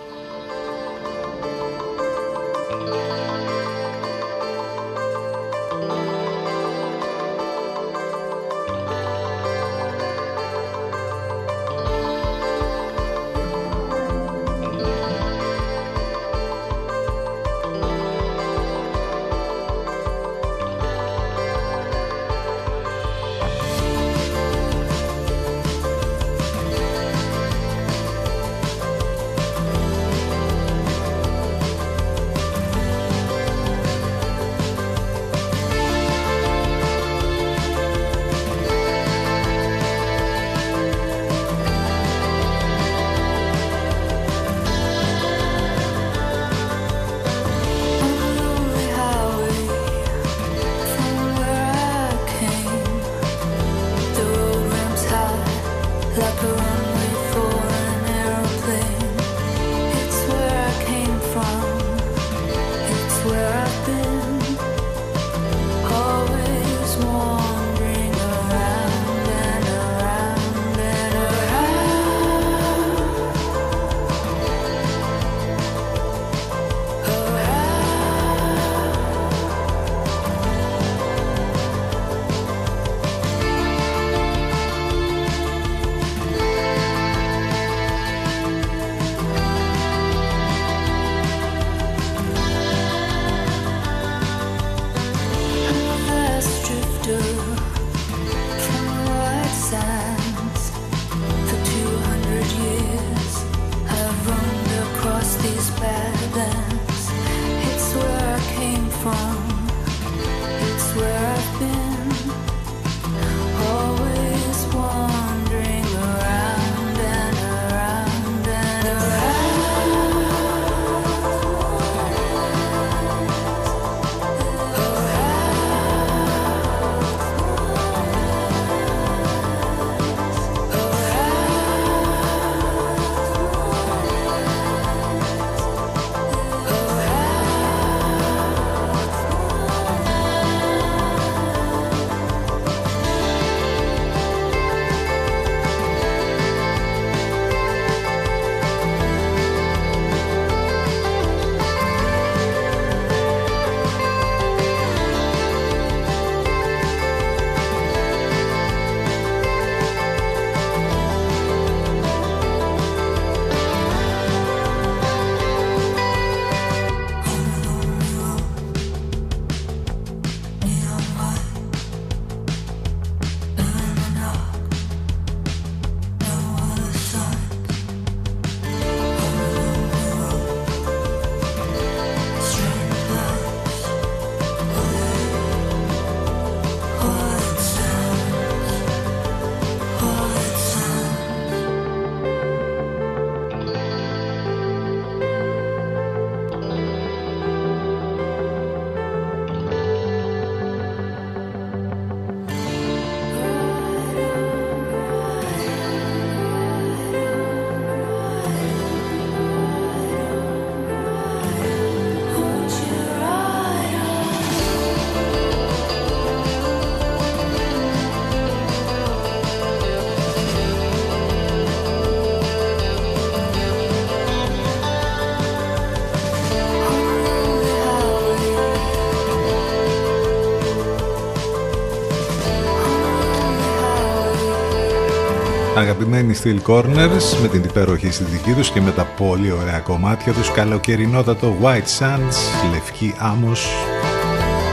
Αγαπημένοι 235.77 236.35
Steel 236.43 236.61
Corners 236.67 237.37
με 237.41 237.47
την 237.47 237.63
υπέροχη 237.63 238.11
συνδική 238.11 238.51
τους 238.51 238.69
και 238.69 238.81
με 238.81 238.91
τα 238.91 239.03
πολύ 239.05 239.51
ωραία 239.51 239.79
κομμάτια 239.79 240.33
τους 240.33 240.51
καλοκαιρινότατο 240.51 241.55
White 241.61 241.99
Sands, 241.99 242.35
Λευκή 242.71 243.15
Άμμος. 243.17 243.67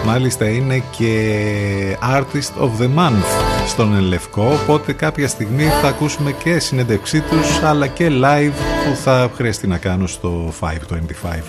Μάλιστα 0.04 0.48
είναι 0.48 0.82
και 0.96 1.96
Artist 2.16 2.62
of 2.62 2.82
the 2.82 2.88
Month 2.98 3.24
στον 3.66 3.94
Ελευκό 3.94 4.58
οπότε 4.62 4.92
κάποια 4.92 5.28
στιγμή 5.28 5.64
θα 5.64 5.88
ακούσουμε 5.88 6.32
και 6.32 6.58
συνέντευξή 6.58 7.20
τους 7.20 7.62
αλλά 7.62 7.86
και 7.86 8.08
live 8.10 8.54
που 8.84 8.96
θα 8.96 9.30
χρειαστεί 9.34 9.66
να 9.66 9.78
κάνω 9.78 10.06
στο 10.06 10.52
525 10.60 10.66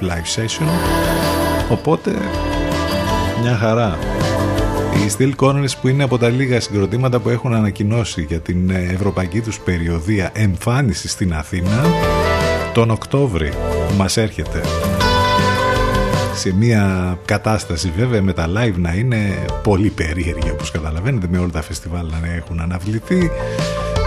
live 0.02 0.40
session. 0.40 0.68
Οπότε 1.70 2.12
μια 3.42 3.56
χαρά 3.56 3.98
οι 5.06 5.12
Steel 5.18 5.32
Corners 5.46 5.78
που 5.82 5.88
είναι 5.88 6.04
από 6.04 6.18
τα 6.18 6.30
λίγα 6.30 6.60
συγκροτήματα 6.60 7.20
που 7.20 7.30
έχουν 7.30 7.54
ανακοινώσει 7.54 8.22
για 8.22 8.40
την 8.40 8.70
ευρωπαϊκή 8.70 9.42
τους 9.42 9.60
περιοδία 9.60 10.30
εμφάνιση 10.34 11.08
στην 11.08 11.34
Αθήνα 11.34 11.84
τον 12.74 12.90
Οκτώβρη 12.90 13.54
μας 13.98 14.18
έρχεται. 14.18 14.62
Σε 16.36 16.54
μια 16.54 17.18
κατάσταση 17.26 17.92
βέβαια 17.98 18.22
με 18.22 18.34
τα 18.34 18.48
live 18.48 18.76
να 18.76 18.94
είναι 18.94 19.46
πολύ 19.64 19.90
περίεργη 19.90 20.50
όπως 20.52 20.72
καταλαβαίνετε 20.72 21.28
με 21.30 21.38
όλα 21.38 21.52
τα 21.52 21.62
φεστιβάλ 21.62 22.06
να 22.22 22.34
έχουν 22.36 22.60
αναβληθεί 22.60 23.32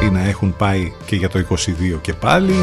ή 0.02 0.10
να 0.12 0.20
έχουν 0.28 0.56
πάει 0.56 0.92
και 1.06 1.16
για 1.16 1.28
το 1.28 1.38
22 1.48 1.54
και 2.00 2.12
πάλι 2.12 2.54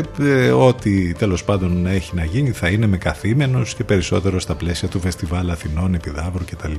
και 0.00 0.22
ε, 0.22 0.50
ό,τι 0.50 1.12
τέλος 1.12 1.44
πάντων 1.44 1.86
έχει 1.86 2.14
να 2.14 2.24
γίνει 2.24 2.50
θα 2.50 2.68
είναι 2.68 2.86
με 2.86 2.96
καθήμενος 2.96 3.74
και 3.74 3.84
περισσότερο 3.84 4.40
στα 4.40 4.54
πλαίσια 4.54 4.88
του 4.88 5.00
Φεστιβάλ 5.00 5.50
Αθηνών, 5.50 5.94
Επιδαύρου 5.94 6.44
κτλ. 6.44 6.72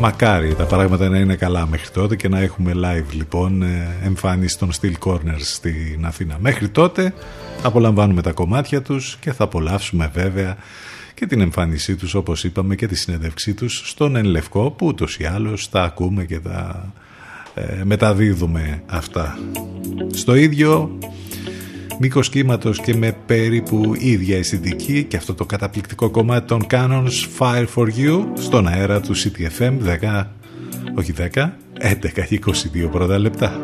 Μακάρι 0.00 0.54
τα 0.54 0.64
πράγματα 0.64 1.08
να 1.08 1.18
είναι 1.18 1.36
καλά 1.36 1.66
μέχρι 1.66 1.90
τότε 1.90 2.16
και 2.16 2.28
να 2.28 2.40
έχουμε 2.40 2.72
live 2.74 3.12
λοιπόν 3.12 3.62
ε, 3.62 3.96
εμφάνιση 4.04 4.58
των 4.58 4.70
Steel 4.80 4.94
Corners 5.04 5.40
στην 5.40 6.06
Αθήνα. 6.06 6.36
Μέχρι 6.40 6.68
τότε 6.68 7.14
απολαμβάνουμε 7.62 8.22
τα 8.22 8.32
κομμάτια 8.32 8.82
τους 8.82 9.16
και 9.20 9.32
θα 9.32 9.44
απολαύσουμε 9.44 10.10
βέβαια 10.14 10.56
και 11.14 11.26
την 11.26 11.40
εμφάνισή 11.40 11.96
τους 11.96 12.14
όπως 12.14 12.44
είπαμε 12.44 12.74
και 12.74 12.86
τη 12.86 12.94
συνέντευξή 12.94 13.54
τους 13.54 13.82
στον 13.84 14.16
Ενλευκό 14.16 14.70
που 14.70 14.86
ούτως 14.86 15.16
ή 15.18 15.24
άλλως 15.24 15.68
τα 15.70 15.82
ακούμε 15.82 16.24
και 16.24 16.40
τα 16.40 16.92
ε, 16.92 17.03
ε, 17.54 17.84
μεταδίδουμε 17.84 18.82
αυτά. 18.86 19.38
Στο 20.12 20.34
ίδιο 20.34 20.98
μήκος 21.98 22.28
κύματος 22.28 22.80
και 22.80 22.94
με 22.94 23.16
περίπου 23.26 23.94
ίδια 23.98 24.36
αισθητική 24.36 25.04
και 25.04 25.16
αυτό 25.16 25.34
το 25.34 25.44
καταπληκτικό 25.44 26.10
κομμάτι 26.10 26.46
των 26.46 26.66
Canons 26.70 27.38
Fire 27.38 27.66
for 27.74 27.86
You 27.86 28.24
στον 28.34 28.66
αέρα 28.68 29.00
του 29.00 29.14
CTFM 29.16 29.72
10, 30.02 30.24
όχι 30.94 31.14
10, 31.34 31.50
11 31.80 32.28
22 32.84 32.90
πρώτα 32.90 33.18
λεπτά. 33.18 33.62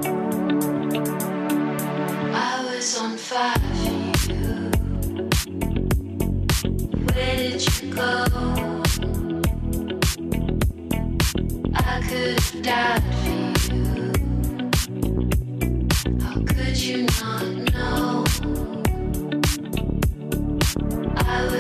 I 11.73 12.01
could 12.09 12.63
die 12.63 13.10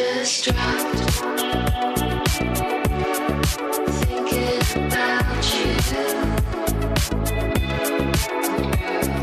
just 0.00 0.44
dropped. 0.44 0.96
Thinking 4.00 4.86
about 4.86 5.44
you. 5.54 5.70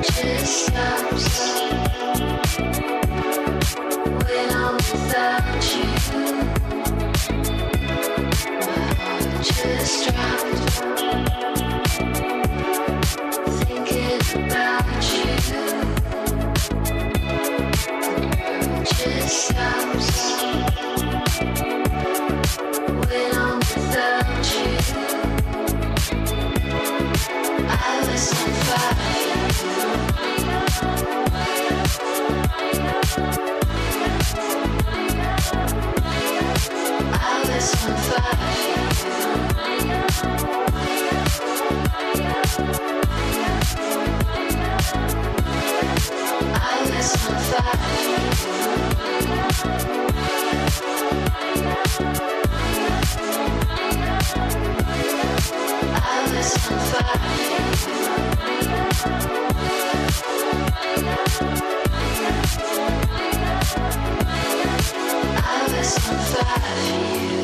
Just. 0.03 1.56
I 46.60 46.89
was 46.89 47.15
on 47.27 47.38
fire 47.38 47.77
for 66.77 67.31
you. 67.31 67.36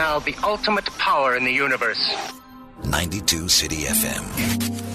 Now 0.00 0.18
the 0.18 0.34
ultimate 0.42 0.86
power 0.96 1.36
in 1.36 1.44
the 1.44 1.52
universe. 1.52 2.02
92 2.84 3.50
City 3.50 3.84
FM. 3.84 4.89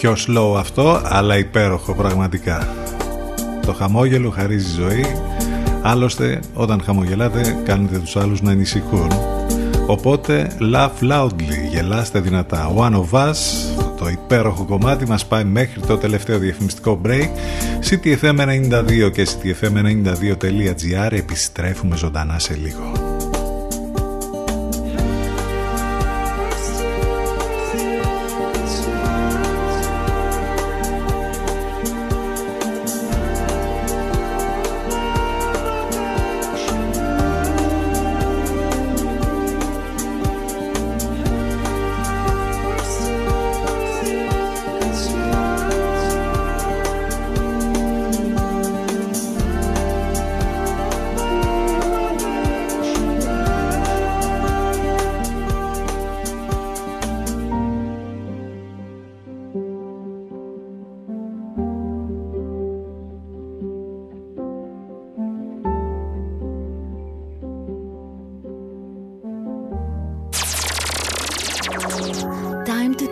Πιο 0.00 0.16
slow 0.26 0.56
αυτό 0.58 1.00
αλλά 1.04 1.38
υπέροχο 1.38 1.94
πραγματικά. 1.94 2.68
Το 3.66 3.72
χαμόγελο 3.72 4.30
χαρίζει 4.30 4.74
ζωή. 4.74 5.04
Άλλωστε 5.82 6.40
όταν 6.54 6.82
χαμογελάτε 6.82 7.56
κάνετε 7.64 7.98
τους 7.98 8.16
άλλους 8.16 8.42
να 8.42 8.50
ανησυχούν. 8.50 9.10
Οπότε 9.86 10.56
laugh 10.74 11.10
loudly 11.10 11.68
γελάστε 11.70 12.20
δυνατά. 12.20 12.72
One 12.76 12.94
of 12.94 13.28
Us 13.28 13.36
το 13.98 14.08
υπέροχο 14.08 14.64
κομμάτι 14.64 15.06
μας 15.06 15.26
πάει 15.26 15.44
μέχρι 15.44 15.80
το 15.80 15.96
τελευταίο 15.96 16.38
διαφημιστικό 16.38 17.00
break. 17.04 17.28
CTFM92 17.90 19.10
και 19.12 19.26
CTFM92.gr 19.26 21.12
επιστρέφουμε 21.12 21.96
ζωντανά 21.96 22.38
σε 22.38 22.54
λίγο 22.54 22.99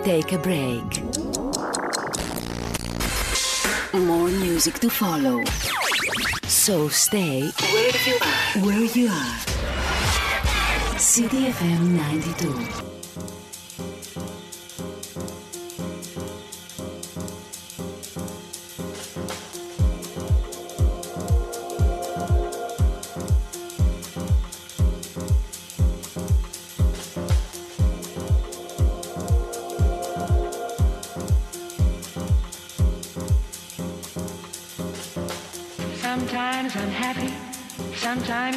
take 0.08 0.32
a 0.32 0.38
break. 0.38 1.04
More 3.92 4.28
music 4.28 4.78
to 4.78 4.88
follow. 4.88 5.44
So 6.44 6.88
stay 6.88 7.50
where 7.74 7.92
you 8.06 8.16
are. 8.22 8.64
Where 8.64 8.86
you 8.96 9.08
are. 9.08 9.36
CDFM 10.96 11.90
92. 11.94 12.87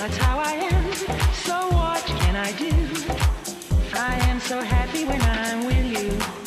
That's 0.00 0.16
how 0.16 0.38
I 0.38 0.52
am. 0.52 0.92
So 1.44 1.68
what 1.76 2.02
can 2.06 2.34
I 2.34 2.52
do? 2.52 2.72
I 3.92 4.14
am 4.30 4.40
so 4.40 4.62
happy 4.62 5.04
when 5.04 5.20
I'm 5.20 5.66
with 5.66 5.92
you. 5.92 6.40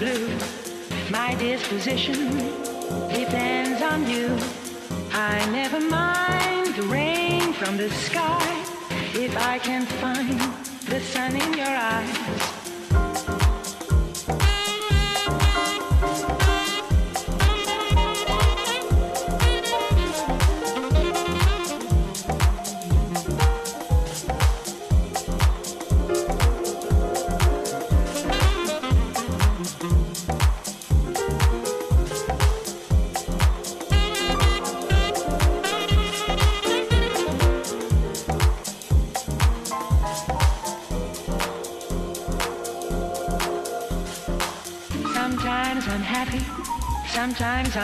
Blue. 0.00 0.28
My 1.10 1.34
disposition 1.34 2.28
depends 3.12 3.82
on 3.82 4.08
you. 4.08 4.34
I 5.12 5.44
never 5.52 5.78
mind 5.78 6.74
the 6.74 6.84
rain 6.84 7.52
from 7.52 7.76
the 7.76 7.90
sky 7.90 8.48
if 9.14 9.36
I 9.36 9.58
can 9.58 9.84
find 10.00 10.40
the 10.86 11.00
sun 11.00 11.36
in 11.36 11.52
your 11.52 11.66
eyes. 11.66 12.59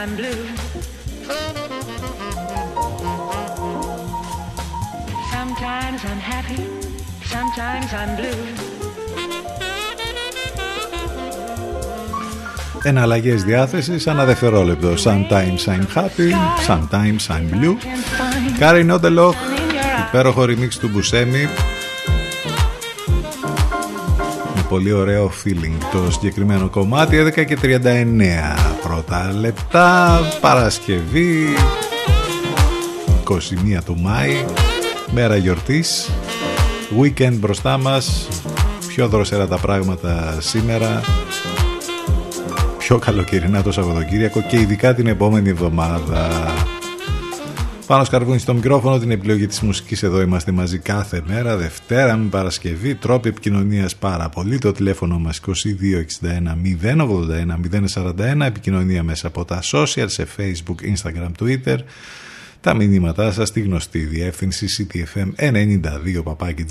I'm 0.07 0.15
blue. 0.15 0.43
Sometimes 5.33 5.99
I'm 6.09 6.21
happy, 6.33 6.61
sometimes 7.33 7.89
I'm 8.01 8.11
blue. 8.19 8.41
Εναλλαγές 12.83 13.43
διάθεσης 13.43 14.07
ανά 14.07 14.25
δευτερόλεπτο. 14.25 14.93
Sometimes 14.93 15.67
I'm 15.67 15.97
happy, 15.97 16.31
sometimes 16.67 17.27
I'm 17.29 17.55
blue. 17.55 17.75
Κάρι 18.59 18.83
Νότελοχ, 18.83 19.35
υπέροχο 20.07 20.43
remix 20.43 20.73
του 20.79 20.89
Buscemi. 20.89 21.47
Με 24.55 24.65
πολύ 24.69 24.91
ωραίο 24.91 25.31
feeling 25.43 25.77
το 25.91 26.11
συγκεκριμένο 26.11 26.69
κομμάτι. 26.69 27.17
11 27.17 27.45
και 27.45 27.57
39 27.61 28.76
πρώτα 28.87 29.33
λεπτά. 29.39 30.19
Παρασκευή 30.41 31.55
21 33.29 33.83
του 33.85 33.97
Μάη. 33.99 34.45
Μέρα 35.11 35.35
γιορτής. 35.35 36.09
Weekend 37.01 37.33
μπροστά 37.33 37.77
μας. 37.77 38.27
Πιο 38.87 39.07
δροσερά 39.07 39.47
τα 39.47 39.57
πράγματα 39.57 40.37
σήμερα 40.39 41.01
πιο 42.77 42.99
καλοκαιρινά 42.99 43.63
το 43.63 43.71
Σαββατοκύριακο 43.71 44.41
και 44.41 44.59
ειδικά 44.59 44.93
την 44.93 45.07
επόμενη 45.07 45.49
εβδομάδα. 45.49 46.27
Πάνω 47.87 48.03
σκαρβούνι 48.03 48.39
στο 48.39 48.53
μικρόφωνο 48.53 48.99
την 48.99 49.11
επιλογή 49.11 49.47
της 49.47 49.61
μουσικής. 49.61 50.03
Εδώ 50.03 50.21
είμαστε 50.21 50.51
μαζί 50.51 50.77
κάθε 50.77 51.23
μέρα 51.27 51.57
Δευτέρα 51.57 52.17
με 52.17 52.29
Παρασκευή 52.29 52.95
τρόποι 52.95 53.29
επικοινωνίας 53.29 53.95
πάρα 53.95 54.29
πολύ. 54.29 54.57
Το 54.57 54.71
τηλέφωνο 54.71 55.19
μας 55.19 55.41
2261 55.45 55.51
081 56.81 57.59
041 57.93 58.41
επικοινωνία 58.45 59.03
μέσα 59.03 59.27
από 59.27 59.45
τα 59.45 59.61
social 59.71 60.05
σε 60.05 60.27
facebook, 60.37 60.75
instagram, 60.95 61.31
twitter. 61.39 61.77
Τα 62.61 62.73
μηνύματά 62.73 63.31
σας 63.31 63.47
στη 63.47 63.61
γνωστή 63.61 63.99
διεύθυνση 63.99 64.67
ctfm92 64.77 66.23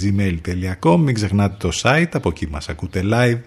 gmail.com 0.03 0.99
μην 0.99 1.15
ξεχνάτε 1.15 1.57
το 1.59 1.71
site 1.83 2.11
από 2.13 2.29
εκεί 2.29 2.49
μας 2.51 2.69
ακούτε 2.69 3.03
live 3.05 3.39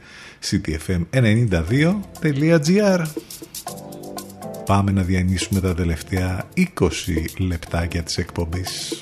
ctfm92.gr 0.50 3.04
Πάμε 4.70 4.92
να 4.92 5.02
διανύσουμε 5.02 5.60
τα 5.60 5.74
τελευταία 5.74 6.48
20 6.56 6.64
λεπτάκια 7.38 8.04
της 8.04 8.18
εκπομπής. 8.18 9.02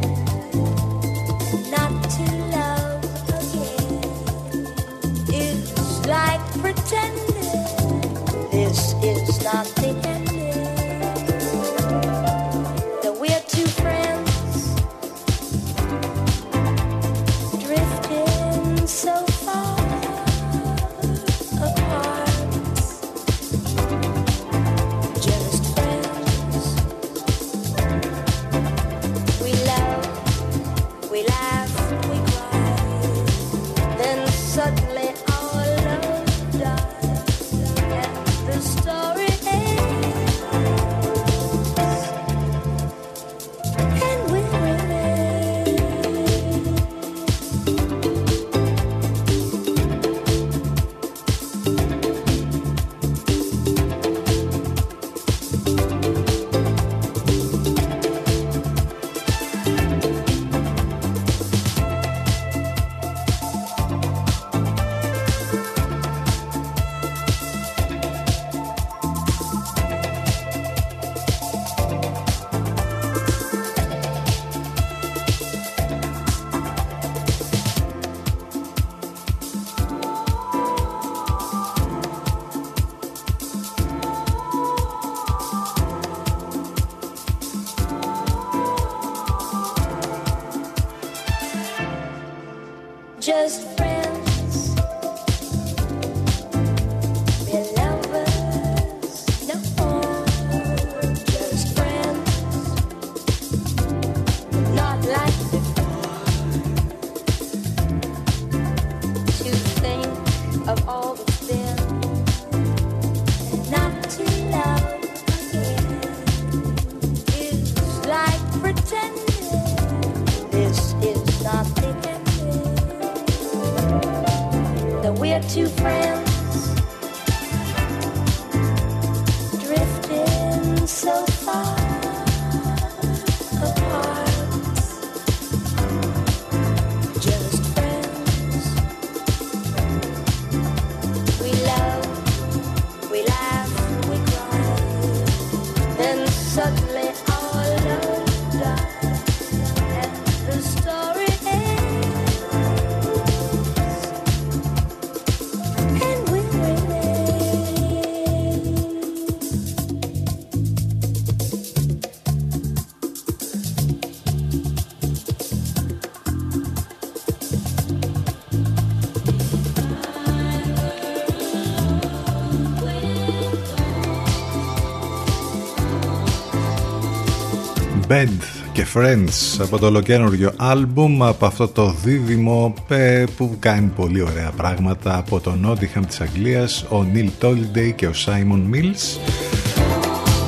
Band 178.11 178.43
και 178.71 178.85
Friends 178.93 179.59
από 179.59 179.79
το 179.79 179.85
ολοκένουργιο 179.85 180.51
άλμπουμ 180.57 181.23
από 181.23 181.45
αυτό 181.45 181.67
το 181.67 181.95
δίδυμο 182.03 182.73
ε, 182.87 183.23
που 183.37 183.55
κάνει 183.59 183.91
πολύ 183.95 184.21
ωραία 184.21 184.51
πράγματα 184.51 185.17
από 185.17 185.39
το 185.39 185.55
Nottingham 185.65 186.05
της 186.07 186.21
Αγγλίας 186.21 186.83
ο 186.83 187.05
Neil 187.13 187.29
Tolliday 187.41 187.91
και 187.95 188.07
ο 188.07 188.11
Simon 188.25 188.75
Mills. 188.75 189.19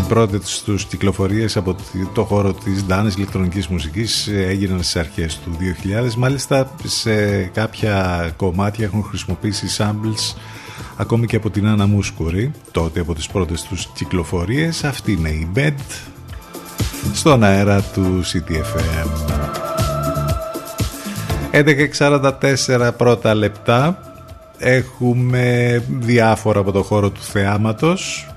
Οι 0.01 0.07
πρώτες 0.07 0.61
τους 0.65 0.85
κυκλοφορίες 0.85 1.57
από 1.57 1.75
το 2.13 2.23
χώρο 2.23 2.53
της 2.53 2.85
Dance 2.89 3.15
ηλεκτρονικής 3.15 3.67
μουσικής 3.67 4.27
έγιναν 4.27 4.83
στις 4.83 4.95
αρχές 4.95 5.39
του 5.39 5.57
2000 6.09 6.13
μάλιστα 6.13 6.75
σε 6.83 7.43
κάποια 7.43 8.29
κομμάτια 8.37 8.85
έχουν 8.85 9.03
χρησιμοποιήσει 9.03 9.67
samples 9.77 10.35
ακόμη 10.97 11.25
και 11.25 11.35
από 11.35 11.49
την 11.49 11.67
Άννα 11.67 11.85
Μούσκουρη 11.85 12.51
τότε 12.71 12.99
από 12.99 13.13
τις 13.13 13.27
πρώτες 13.27 13.61
τους 13.61 13.89
κυκλοφορίες. 13.93 14.83
Αυτή 14.83 15.11
είναι 15.11 15.29
η 15.29 15.47
Bed 15.55 15.73
στον 17.13 17.43
αέρα 17.43 17.81
του 17.81 18.21
CTFM. 18.23 19.07
11.44 21.51 22.91
πρώτα 22.97 23.33
λεπτά. 23.33 23.97
Έχουμε 24.57 25.83
διάφορα 25.99 26.59
από 26.59 26.71
το 26.71 26.83
χώρο 26.83 27.09
του 27.09 27.21
θεάματος. 27.21 28.27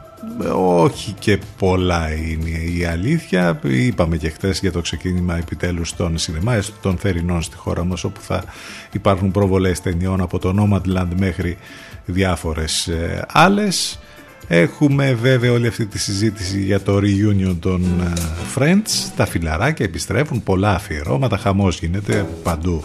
Όχι 0.55 1.13
και 1.19 1.39
πολλά 1.59 2.13
είναι 2.13 2.51
η 2.51 2.85
αλήθεια. 2.85 3.61
Είπαμε 3.63 4.17
και 4.17 4.29
χθες 4.29 4.61
για 4.61 4.73
το 4.73 4.81
ξεκίνημα 4.81 5.37
επιτέλους 5.37 5.97
των 5.97 6.19
σινεμάς 6.19 6.73
των 6.81 6.97
θερινών 6.97 7.43
στη 7.43 7.57
χώρα 7.57 7.85
μας 7.85 8.05
όπου 8.05 8.21
θα 8.21 8.45
υπάρχουν 8.93 9.31
προβολές 9.31 9.81
ταινιών 9.81 10.21
από 10.21 10.39
το 10.39 10.55
Nomadland 10.59 11.09
μέχρι 11.19 11.57
διάφορες 12.05 12.87
ε, 12.87 13.25
άλλες 13.33 13.99
Έχουμε 14.49 15.15
βέβαια 15.15 15.53
όλη 15.53 15.67
αυτή 15.67 15.87
τη 15.87 15.99
συζήτηση 15.99 16.63
για 16.63 16.81
το 16.81 16.97
reunion 16.97 17.57
των 17.61 17.83
ε, 17.85 18.13
Friends. 18.55 19.11
Τα 19.17 19.27
φιλαράκια 19.27 19.85
επιστρέφουν, 19.85 20.43
πολλά 20.43 20.75
αφιερώματα, 20.75 21.37
χαμός 21.37 21.79
γίνεται 21.79 22.27
παντού. 22.43 22.83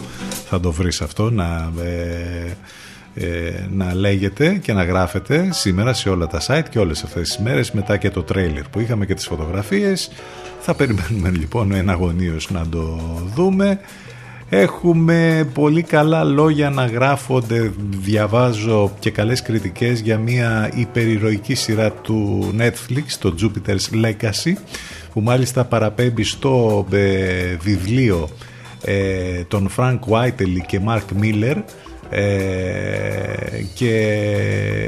Θα 0.48 0.60
το 0.60 0.72
βρεις 0.72 1.00
αυτό 1.00 1.30
να, 1.30 1.72
ε, 1.82 2.56
ε, 3.14 3.66
να 3.70 3.94
λέγεται 3.94 4.58
και 4.62 4.72
να 4.72 4.84
γράφεται 4.84 5.48
σήμερα 5.52 5.92
σε 5.92 6.08
όλα 6.08 6.26
τα 6.26 6.40
site 6.46 6.68
και 6.70 6.78
όλες 6.78 7.02
αυτές 7.02 7.28
τις 7.28 7.38
μέρες 7.38 7.72
μετά 7.72 7.96
και 7.96 8.10
το 8.10 8.22
τρέιλερ 8.22 8.62
που 8.68 8.80
είχαμε 8.80 9.06
και 9.06 9.14
τις 9.14 9.26
φωτογραφίες. 9.26 10.10
Θα 10.60 10.74
περιμένουμε 10.74 11.30
λοιπόν 11.30 11.72
εναγωνίως 11.72 12.50
να 12.50 12.68
το 12.68 13.00
δούμε. 13.34 13.80
Έχουμε 14.54 15.48
πολύ 15.54 15.82
καλά 15.82 16.24
λόγια 16.24 16.70
να 16.70 16.86
γράφονται, 16.86 17.72
διαβάζω 17.90 18.92
και 18.98 19.10
καλές 19.10 19.42
κριτικές 19.42 20.00
για 20.00 20.18
μια 20.18 20.70
υπερηρωική 20.74 21.54
σειρά 21.54 21.90
του 21.90 22.50
Netflix, 22.58 23.02
το 23.18 23.34
Jupiter's 23.40 24.04
Legacy, 24.04 24.52
που 25.12 25.20
μάλιστα 25.20 25.64
παραπέμπει 25.64 26.22
στο 26.22 26.86
ε, 26.90 27.56
βιβλίο 27.60 28.28
ε, 28.84 29.44
των 29.48 29.70
Frank 29.76 29.98
Whiteley 29.98 30.60
και 30.66 30.80
Mark 30.86 31.22
Miller 31.22 31.62
ε, 32.10 32.22
και 33.74 33.94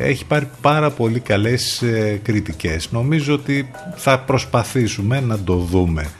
έχει 0.02 0.26
πάρει 0.26 0.48
πάρα 0.60 0.90
πολύ 0.90 1.20
καλές 1.20 1.82
ε, 1.82 2.20
κριτικές. 2.22 2.92
Νομίζω 2.92 3.34
ότι 3.34 3.70
θα 3.94 4.18
προσπαθήσουμε 4.18 5.20
να 5.20 5.38
το 5.38 5.54
δούμε 5.54 6.10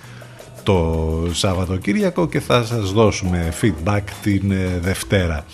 το 0.65 1.29
Σαββατοκύριακο 1.33 2.29
και 2.29 2.41
θα 2.41 2.65
σας 2.65 2.93
δώσουμε 2.93 3.53
feedback 3.61 4.03
την 4.23 4.51
ε, 4.51 4.79
Δευτέρα. 4.81 5.45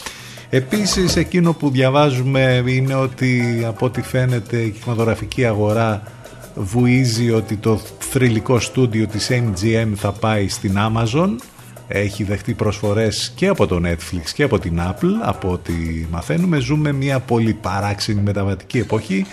Επίσης 0.50 1.16
εκείνο 1.16 1.52
που 1.52 1.70
διαβάζουμε 1.70 2.62
είναι 2.66 2.94
ότι 2.94 3.62
από 3.66 3.86
ό,τι 3.86 4.02
φαίνεται 4.02 4.56
η 4.56 4.70
κινηματογραφική 4.70 5.44
αγορά 5.44 6.02
βουίζει 6.54 7.30
ότι 7.30 7.56
το 7.56 7.80
θρηλυκό 7.98 8.60
στούντιο 8.60 9.06
της 9.06 9.30
MGM 9.30 9.92
θα 9.94 10.12
πάει 10.12 10.48
στην 10.48 10.74
Amazon. 10.76 11.28
Έχει 11.88 12.24
δεχτεί 12.24 12.54
προσφορές 12.54 13.32
και 13.34 13.46
από 13.46 13.66
το 13.66 13.80
Netflix 13.84 14.30
και 14.34 14.42
από 14.42 14.58
την 14.58 14.80
Apple 14.80 15.12
από 15.22 15.50
ό,τι 15.50 15.72
μαθαίνουμε. 16.10 16.58
Ζούμε 16.58 16.92
μια 16.92 17.20
πολύ 17.20 17.52
παράξενη 17.52 18.20
μεταβατική 18.20 18.78
εποχή 18.78 19.26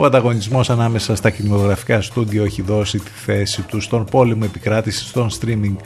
ο 0.00 0.04
ανταγωνισμός 0.04 0.70
ανάμεσα 0.70 1.16
στα 1.16 1.30
κινηματογραφικά 1.30 2.02
στούντιο 2.02 2.44
έχει 2.44 2.62
δώσει 2.62 2.98
τη 2.98 3.10
θέση 3.24 3.62
του 3.62 3.80
στον 3.80 4.04
πόλεμο 4.04 4.42
επικράτησης 4.44 5.12
των 5.12 5.28
streaming 5.40 5.76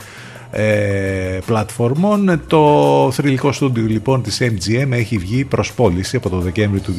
ε, 0.51 1.39
πλατφορμών. 1.45 2.41
Το 2.47 3.09
θρηλυκό 3.11 3.51
στούντιο 3.51 3.85
λοιπόν 3.85 4.21
της 4.21 4.41
MGM 4.41 4.91
έχει 4.91 5.17
βγει 5.17 5.45
προς 5.45 5.73
πώληση 5.73 6.15
από 6.15 6.29
το 6.29 6.39
Δεκέμβριο 6.39 6.81
του 6.81 6.93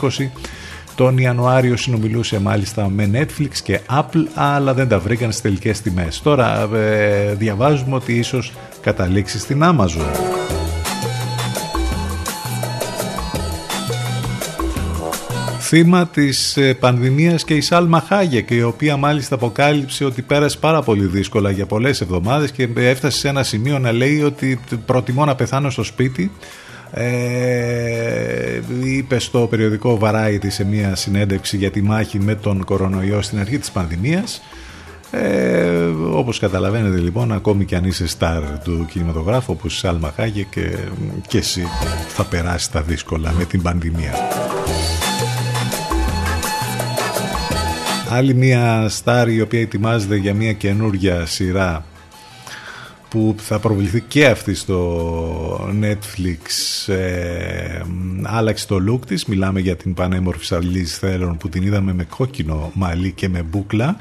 2020 0.00 0.08
τον 0.94 1.18
Ιανουάριο 1.18 1.76
συνομιλούσε 1.76 2.40
μάλιστα 2.40 2.88
με 2.88 3.10
Netflix 3.14 3.56
και 3.62 3.80
Apple 3.90 4.24
αλλά 4.34 4.74
δεν 4.74 4.88
τα 4.88 4.98
βρήκαν 4.98 5.30
στις 5.30 5.42
τελικές 5.42 5.80
τιμές. 5.80 6.20
Τώρα 6.22 6.68
ε, 6.74 7.34
διαβάζουμε 7.34 7.94
ότι 7.94 8.12
ίσως 8.12 8.52
καταλήξει 8.80 9.38
στην 9.38 9.62
Amazon. 9.64 10.59
Θύμα 15.72 16.06
της 16.06 16.56
ε, 16.56 16.74
πανδημίας 16.74 17.44
και 17.44 17.54
η 17.54 17.60
Σάλμα 17.60 18.00
Χάγεκ 18.00 18.50
η 18.50 18.62
οποία 18.62 18.96
μάλιστα 18.96 19.34
αποκάλυψε 19.34 20.04
ότι 20.04 20.22
πέρασε 20.22 20.58
πάρα 20.58 20.82
πολύ 20.82 21.06
δύσκολα 21.06 21.50
για 21.50 21.66
πολλές 21.66 22.00
εβδομάδες 22.00 22.50
και 22.50 22.68
έφτασε 22.74 23.18
σε 23.18 23.28
ένα 23.28 23.42
σημείο 23.42 23.78
να 23.78 23.92
λέει 23.92 24.22
ότι 24.22 24.60
προτιμώ 24.86 25.24
να 25.24 25.34
πεθάνω 25.34 25.70
στο 25.70 25.82
σπίτι. 25.82 26.30
Ε, 26.90 28.60
είπε 28.84 29.18
στο 29.18 29.46
περιοδικό 29.50 29.98
Variety 30.02 30.46
σε 30.48 30.64
μια 30.64 30.94
συνέντευξη 30.94 31.56
για 31.56 31.70
τη 31.70 31.82
μάχη 31.82 32.18
με 32.18 32.34
τον 32.34 32.64
κορονοϊό 32.64 33.22
στην 33.22 33.38
αρχή 33.38 33.58
της 33.58 33.70
πανδημίας. 33.70 34.42
Ε, 35.10 35.88
όπως 36.12 36.38
καταλαβαίνετε 36.38 36.98
λοιπόν 36.98 37.32
ακόμη 37.32 37.64
και 37.64 37.76
αν 37.76 37.84
είσαι 37.84 38.06
στάρ 38.06 38.42
του 38.64 38.86
κινηματογράφου 38.90 39.52
όπως 39.52 39.74
η 39.74 39.78
Σάλμα 39.78 40.12
Χάγε 40.16 40.42
και, 40.42 40.76
και 41.26 41.38
εσύ 41.38 41.62
θα 42.08 42.24
περάσεις 42.24 42.70
τα 42.70 42.82
δύσκολα 42.82 43.32
με 43.38 43.44
την 43.44 43.62
πανδημία 43.62 44.12
Άλλη 48.12 48.34
μια 48.34 48.88
στάρ 48.88 49.28
η 49.28 49.40
οποία 49.40 49.60
ετοιμάζεται 49.60 50.16
για 50.16 50.34
μια 50.34 50.52
καινούργια 50.52 51.26
σειρά 51.26 51.84
που 53.08 53.34
θα 53.38 53.58
προβληθεί 53.58 54.00
και 54.00 54.26
αυτή 54.26 54.54
στο 54.54 55.70
Netflix 55.82 56.92
ε, 56.92 57.80
άλλαξε 58.22 58.66
το 58.66 58.76
look 58.88 59.06
της. 59.06 59.24
Μιλάμε 59.24 59.60
για 59.60 59.76
την 59.76 59.94
πανέμορφη 59.94 60.44
Σαρλίζ 60.44 60.92
Θέλων 60.92 61.36
που 61.36 61.48
την 61.48 61.62
είδαμε 61.62 61.92
με 61.92 62.04
κόκκινο 62.04 62.70
μαλλί 62.74 63.12
και 63.12 63.28
με 63.28 63.42
μπούκλα 63.42 64.00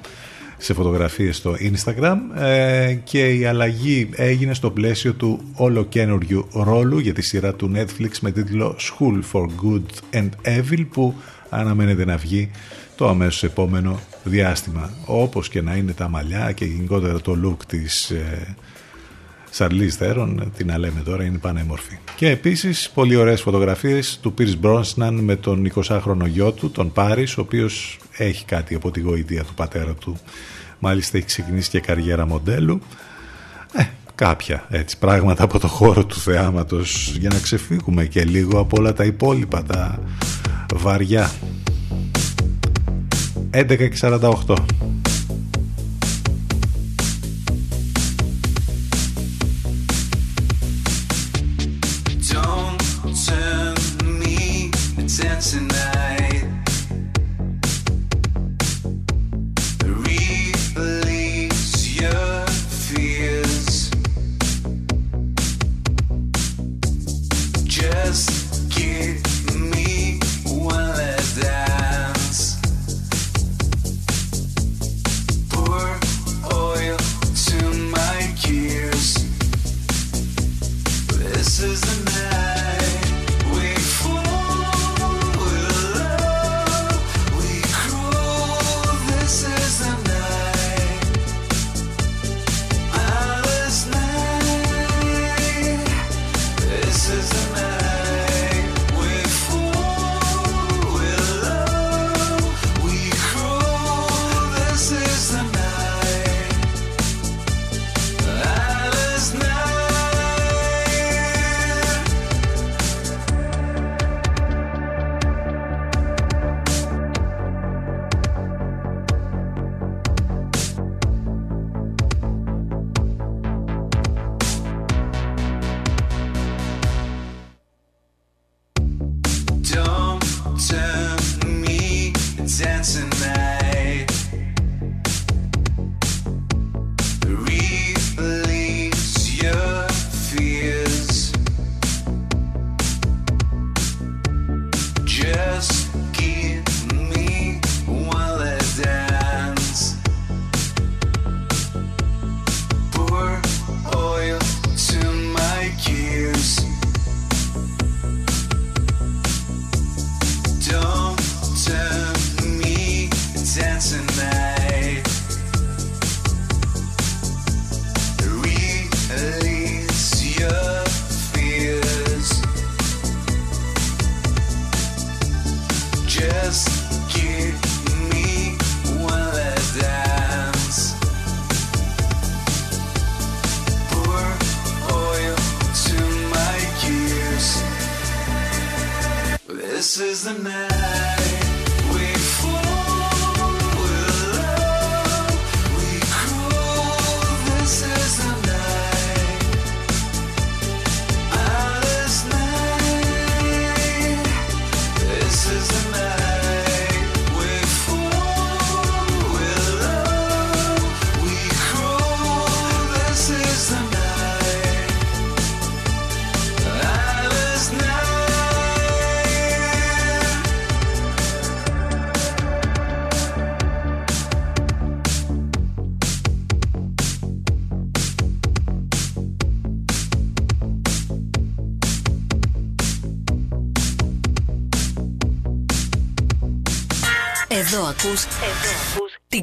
σε 0.57 0.73
φωτογραφίες 0.73 1.37
στο 1.37 1.55
Instagram. 1.59 2.17
Ε, 2.35 2.93
και 3.03 3.33
η 3.33 3.45
αλλαγή 3.45 4.09
έγινε 4.11 4.53
στο 4.53 4.71
πλαίσιο 4.71 5.13
του 5.13 5.41
όλο 5.53 5.85
καινούριου 5.85 6.47
ρόλου 6.53 6.99
για 6.99 7.13
τη 7.13 7.21
σειρά 7.21 7.53
του 7.53 7.71
Netflix 7.75 8.11
με 8.21 8.31
τίτλο 8.31 8.75
School 8.79 9.19
for 9.31 9.45
Good 9.45 10.17
and 10.19 10.29
Evil 10.43 10.85
που 10.91 11.13
αναμένεται 11.49 12.05
να 12.05 12.17
βγει 12.17 12.51
το 12.99 13.07
αμέσως 13.07 13.43
επόμενο 13.43 13.99
διάστημα 14.23 14.89
όπως 15.05 15.49
και 15.49 15.61
να 15.61 15.75
είναι 15.75 15.93
τα 15.93 16.07
μαλλιά 16.07 16.51
και 16.51 16.65
γενικότερα 16.65 17.21
το 17.21 17.37
look 17.45 17.65
της 17.67 18.09
ε, 18.09 18.55
Σαρλί 19.49 19.89
Θέρον, 19.89 20.51
την 20.57 20.77
λέμε 20.77 21.01
τώρα, 21.05 21.23
είναι 21.23 21.37
πανέμορφη. 21.37 21.97
Και 22.15 22.29
επίσης 22.29 22.89
πολύ 22.93 23.15
ωραίες 23.15 23.41
φωτογραφίες 23.41 24.19
του 24.21 24.33
Πίρς 24.33 24.55
Μπρόνσναν 24.55 25.13
με 25.13 25.35
τον 25.35 25.71
20χρονο 25.75 26.27
γιο 26.27 26.51
του, 26.51 26.71
τον 26.71 26.91
Πάρης, 26.91 27.37
ο 27.37 27.41
οποίος 27.41 27.99
έχει 28.17 28.45
κάτι 28.45 28.75
από 28.75 28.91
τη 28.91 28.99
γοητεία 28.99 29.43
του 29.43 29.53
πατέρα 29.53 29.93
του. 29.93 30.19
Μάλιστα 30.79 31.17
έχει 31.17 31.25
ξεκινήσει 31.25 31.69
και 31.69 31.79
καριέρα 31.79 32.25
μοντέλου. 32.25 32.81
Ε, 33.73 33.83
κάποια 34.15 34.65
έτσι 34.69 34.97
πράγματα 34.97 35.43
από 35.43 35.59
το 35.59 35.67
χώρο 35.67 36.05
του 36.05 36.15
θεάματος 36.15 37.15
για 37.19 37.29
να 37.29 37.39
ξεφύγουμε 37.39 38.05
και 38.05 38.23
λίγο 38.23 38.59
από 38.59 38.77
όλα 38.79 38.93
τα 38.93 39.03
υπόλοιπα 39.03 39.63
τα 39.63 39.99
βαριά 40.73 41.31
11 43.51 43.77
και 43.77 43.91
48 44.01 44.55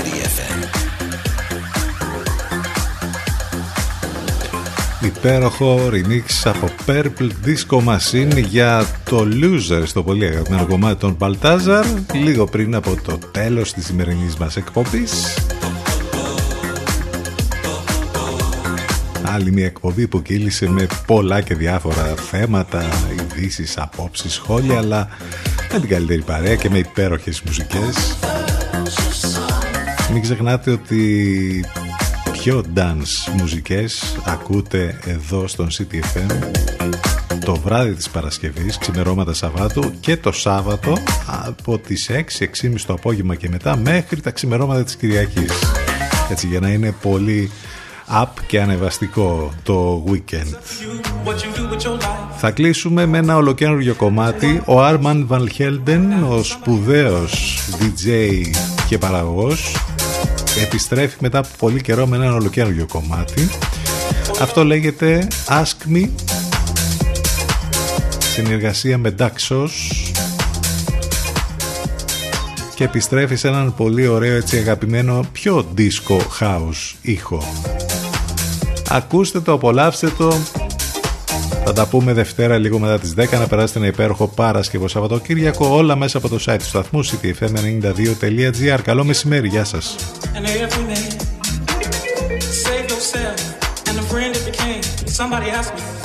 City 0.00 0.16
FM. 0.36 0.60
Υπέροχο 5.04 5.90
remix 5.92 6.24
από 6.44 6.70
Purple 6.86 7.30
Disco 7.44 7.84
Machine 7.84 8.44
για 8.48 8.86
το 9.04 9.26
Loser 9.42 9.82
στο 9.84 10.02
πολύ 10.02 10.26
αγαπημένο 10.26 10.66
κομμάτι 10.66 11.00
των 11.00 11.16
Baltazar 11.20 11.84
λίγο 12.12 12.46
πριν 12.46 12.74
από 12.74 12.96
το 13.04 13.18
τέλος 13.30 13.72
της 13.72 13.84
σημερινής 13.84 14.36
μας 14.36 14.56
εκπομπής. 14.56 15.34
Άλλη 19.22 19.52
μια 19.52 19.66
εκπομπή 19.66 20.06
που 20.06 20.22
κύλησε 20.22 20.68
με 20.68 20.86
πολλά 21.06 21.40
και 21.40 21.54
διάφορα 21.54 22.14
θέματα, 22.30 22.84
ειδήσεις, 23.12 23.78
απόψεις, 23.78 24.32
σχόλια 24.32 24.78
αλλά 24.78 25.08
με 25.72 25.80
την 25.80 25.88
καλύτερη 25.88 26.22
παρέα 26.22 26.54
και 26.54 26.70
με 26.70 26.78
υπέροχες 26.78 27.42
μουσικές 27.42 28.16
μην 30.12 30.22
ξεχνάτε 30.22 30.70
ότι 30.70 31.64
πιο 32.32 32.64
dance 32.74 33.32
μουσικές 33.36 34.16
ακούτε 34.24 34.98
εδώ 35.04 35.48
στον 35.48 35.68
CTFM 35.70 36.60
το 37.44 37.54
βράδυ 37.54 37.94
της 37.94 38.10
Παρασκευής, 38.10 38.78
ξημερώματα 38.78 39.34
Σαββάτου 39.34 39.92
και 40.00 40.16
το 40.16 40.32
Σάββατο 40.32 40.92
από 41.46 41.78
τις 41.78 42.10
6-6.30 42.10 42.80
το 42.86 42.92
απόγευμα 42.92 43.34
και 43.34 43.48
μετά 43.48 43.76
μέχρι 43.76 44.20
τα 44.20 44.30
ξημερώματα 44.30 44.84
της 44.84 44.96
Κυριακής. 44.96 45.52
Έτσι 46.30 46.46
για 46.46 46.60
να 46.60 46.68
είναι 46.68 46.94
πολύ 47.02 47.50
up 48.22 48.28
και 48.46 48.60
ανεβαστικό 48.60 49.52
το 49.62 50.04
weekend. 50.08 50.54
Θα 52.36 52.50
κλείσουμε 52.50 53.06
με 53.06 53.18
ένα 53.18 53.36
ολοκένουργιο 53.36 53.94
κομμάτι. 53.94 54.62
Ο 54.66 54.86
Armand 54.86 55.26
Van 55.28 55.46
Helden, 55.58 56.02
ο 56.30 56.42
σπουδαίος 56.42 57.58
DJ 57.80 58.08
και 58.88 58.98
παραγωγός, 58.98 59.76
επιστρέφει 60.62 61.16
μετά 61.20 61.38
από 61.38 61.48
πολύ 61.58 61.80
καιρό 61.80 62.06
με 62.06 62.16
ένα 62.16 62.34
ολοκαίριο 62.34 62.86
κομμάτι. 62.86 63.48
Αυτό 64.40 64.64
λέγεται 64.64 65.28
Ask 65.48 65.94
Me 65.94 66.08
συνεργασία 68.20 68.98
με 68.98 69.14
Daxos 69.18 69.70
και 72.74 72.84
επιστρέφει 72.84 73.36
σε 73.36 73.48
έναν 73.48 73.74
πολύ 73.74 74.06
ωραίο 74.06 74.36
έτσι 74.36 74.58
αγαπημένο 74.58 75.24
πιο 75.32 75.66
disco 75.76 76.16
house 76.40 76.94
ήχο. 77.02 77.42
Ακούστε 78.88 79.40
το, 79.40 79.52
απολαύστε 79.52 80.08
το 80.08 80.34
θα 81.74 81.82
τα 81.82 81.88
πούμε 81.88 82.12
Δευτέρα 82.12 82.58
λίγο 82.58 82.78
μετά 82.78 82.98
τις 82.98 83.14
10 83.16 83.38
να 83.38 83.46
περάσετε 83.46 83.78
ένα 83.78 83.88
υπέροχο 83.88 84.28
Παρασκευό 84.28 84.88
Σαββατοκύριακο 84.88 85.66
όλα 85.66 85.96
μέσα 85.96 86.18
από 86.18 86.28
το 86.28 86.38
site 86.46 86.56
του 86.58 86.64
σταθμού 86.64 87.04
ctfm92.gr 87.04 88.78
Καλό 88.82 89.04
μεσημέρι, 89.04 89.48
γεια 89.48 89.64
σας. 89.64 89.96
Somebody 95.18 95.99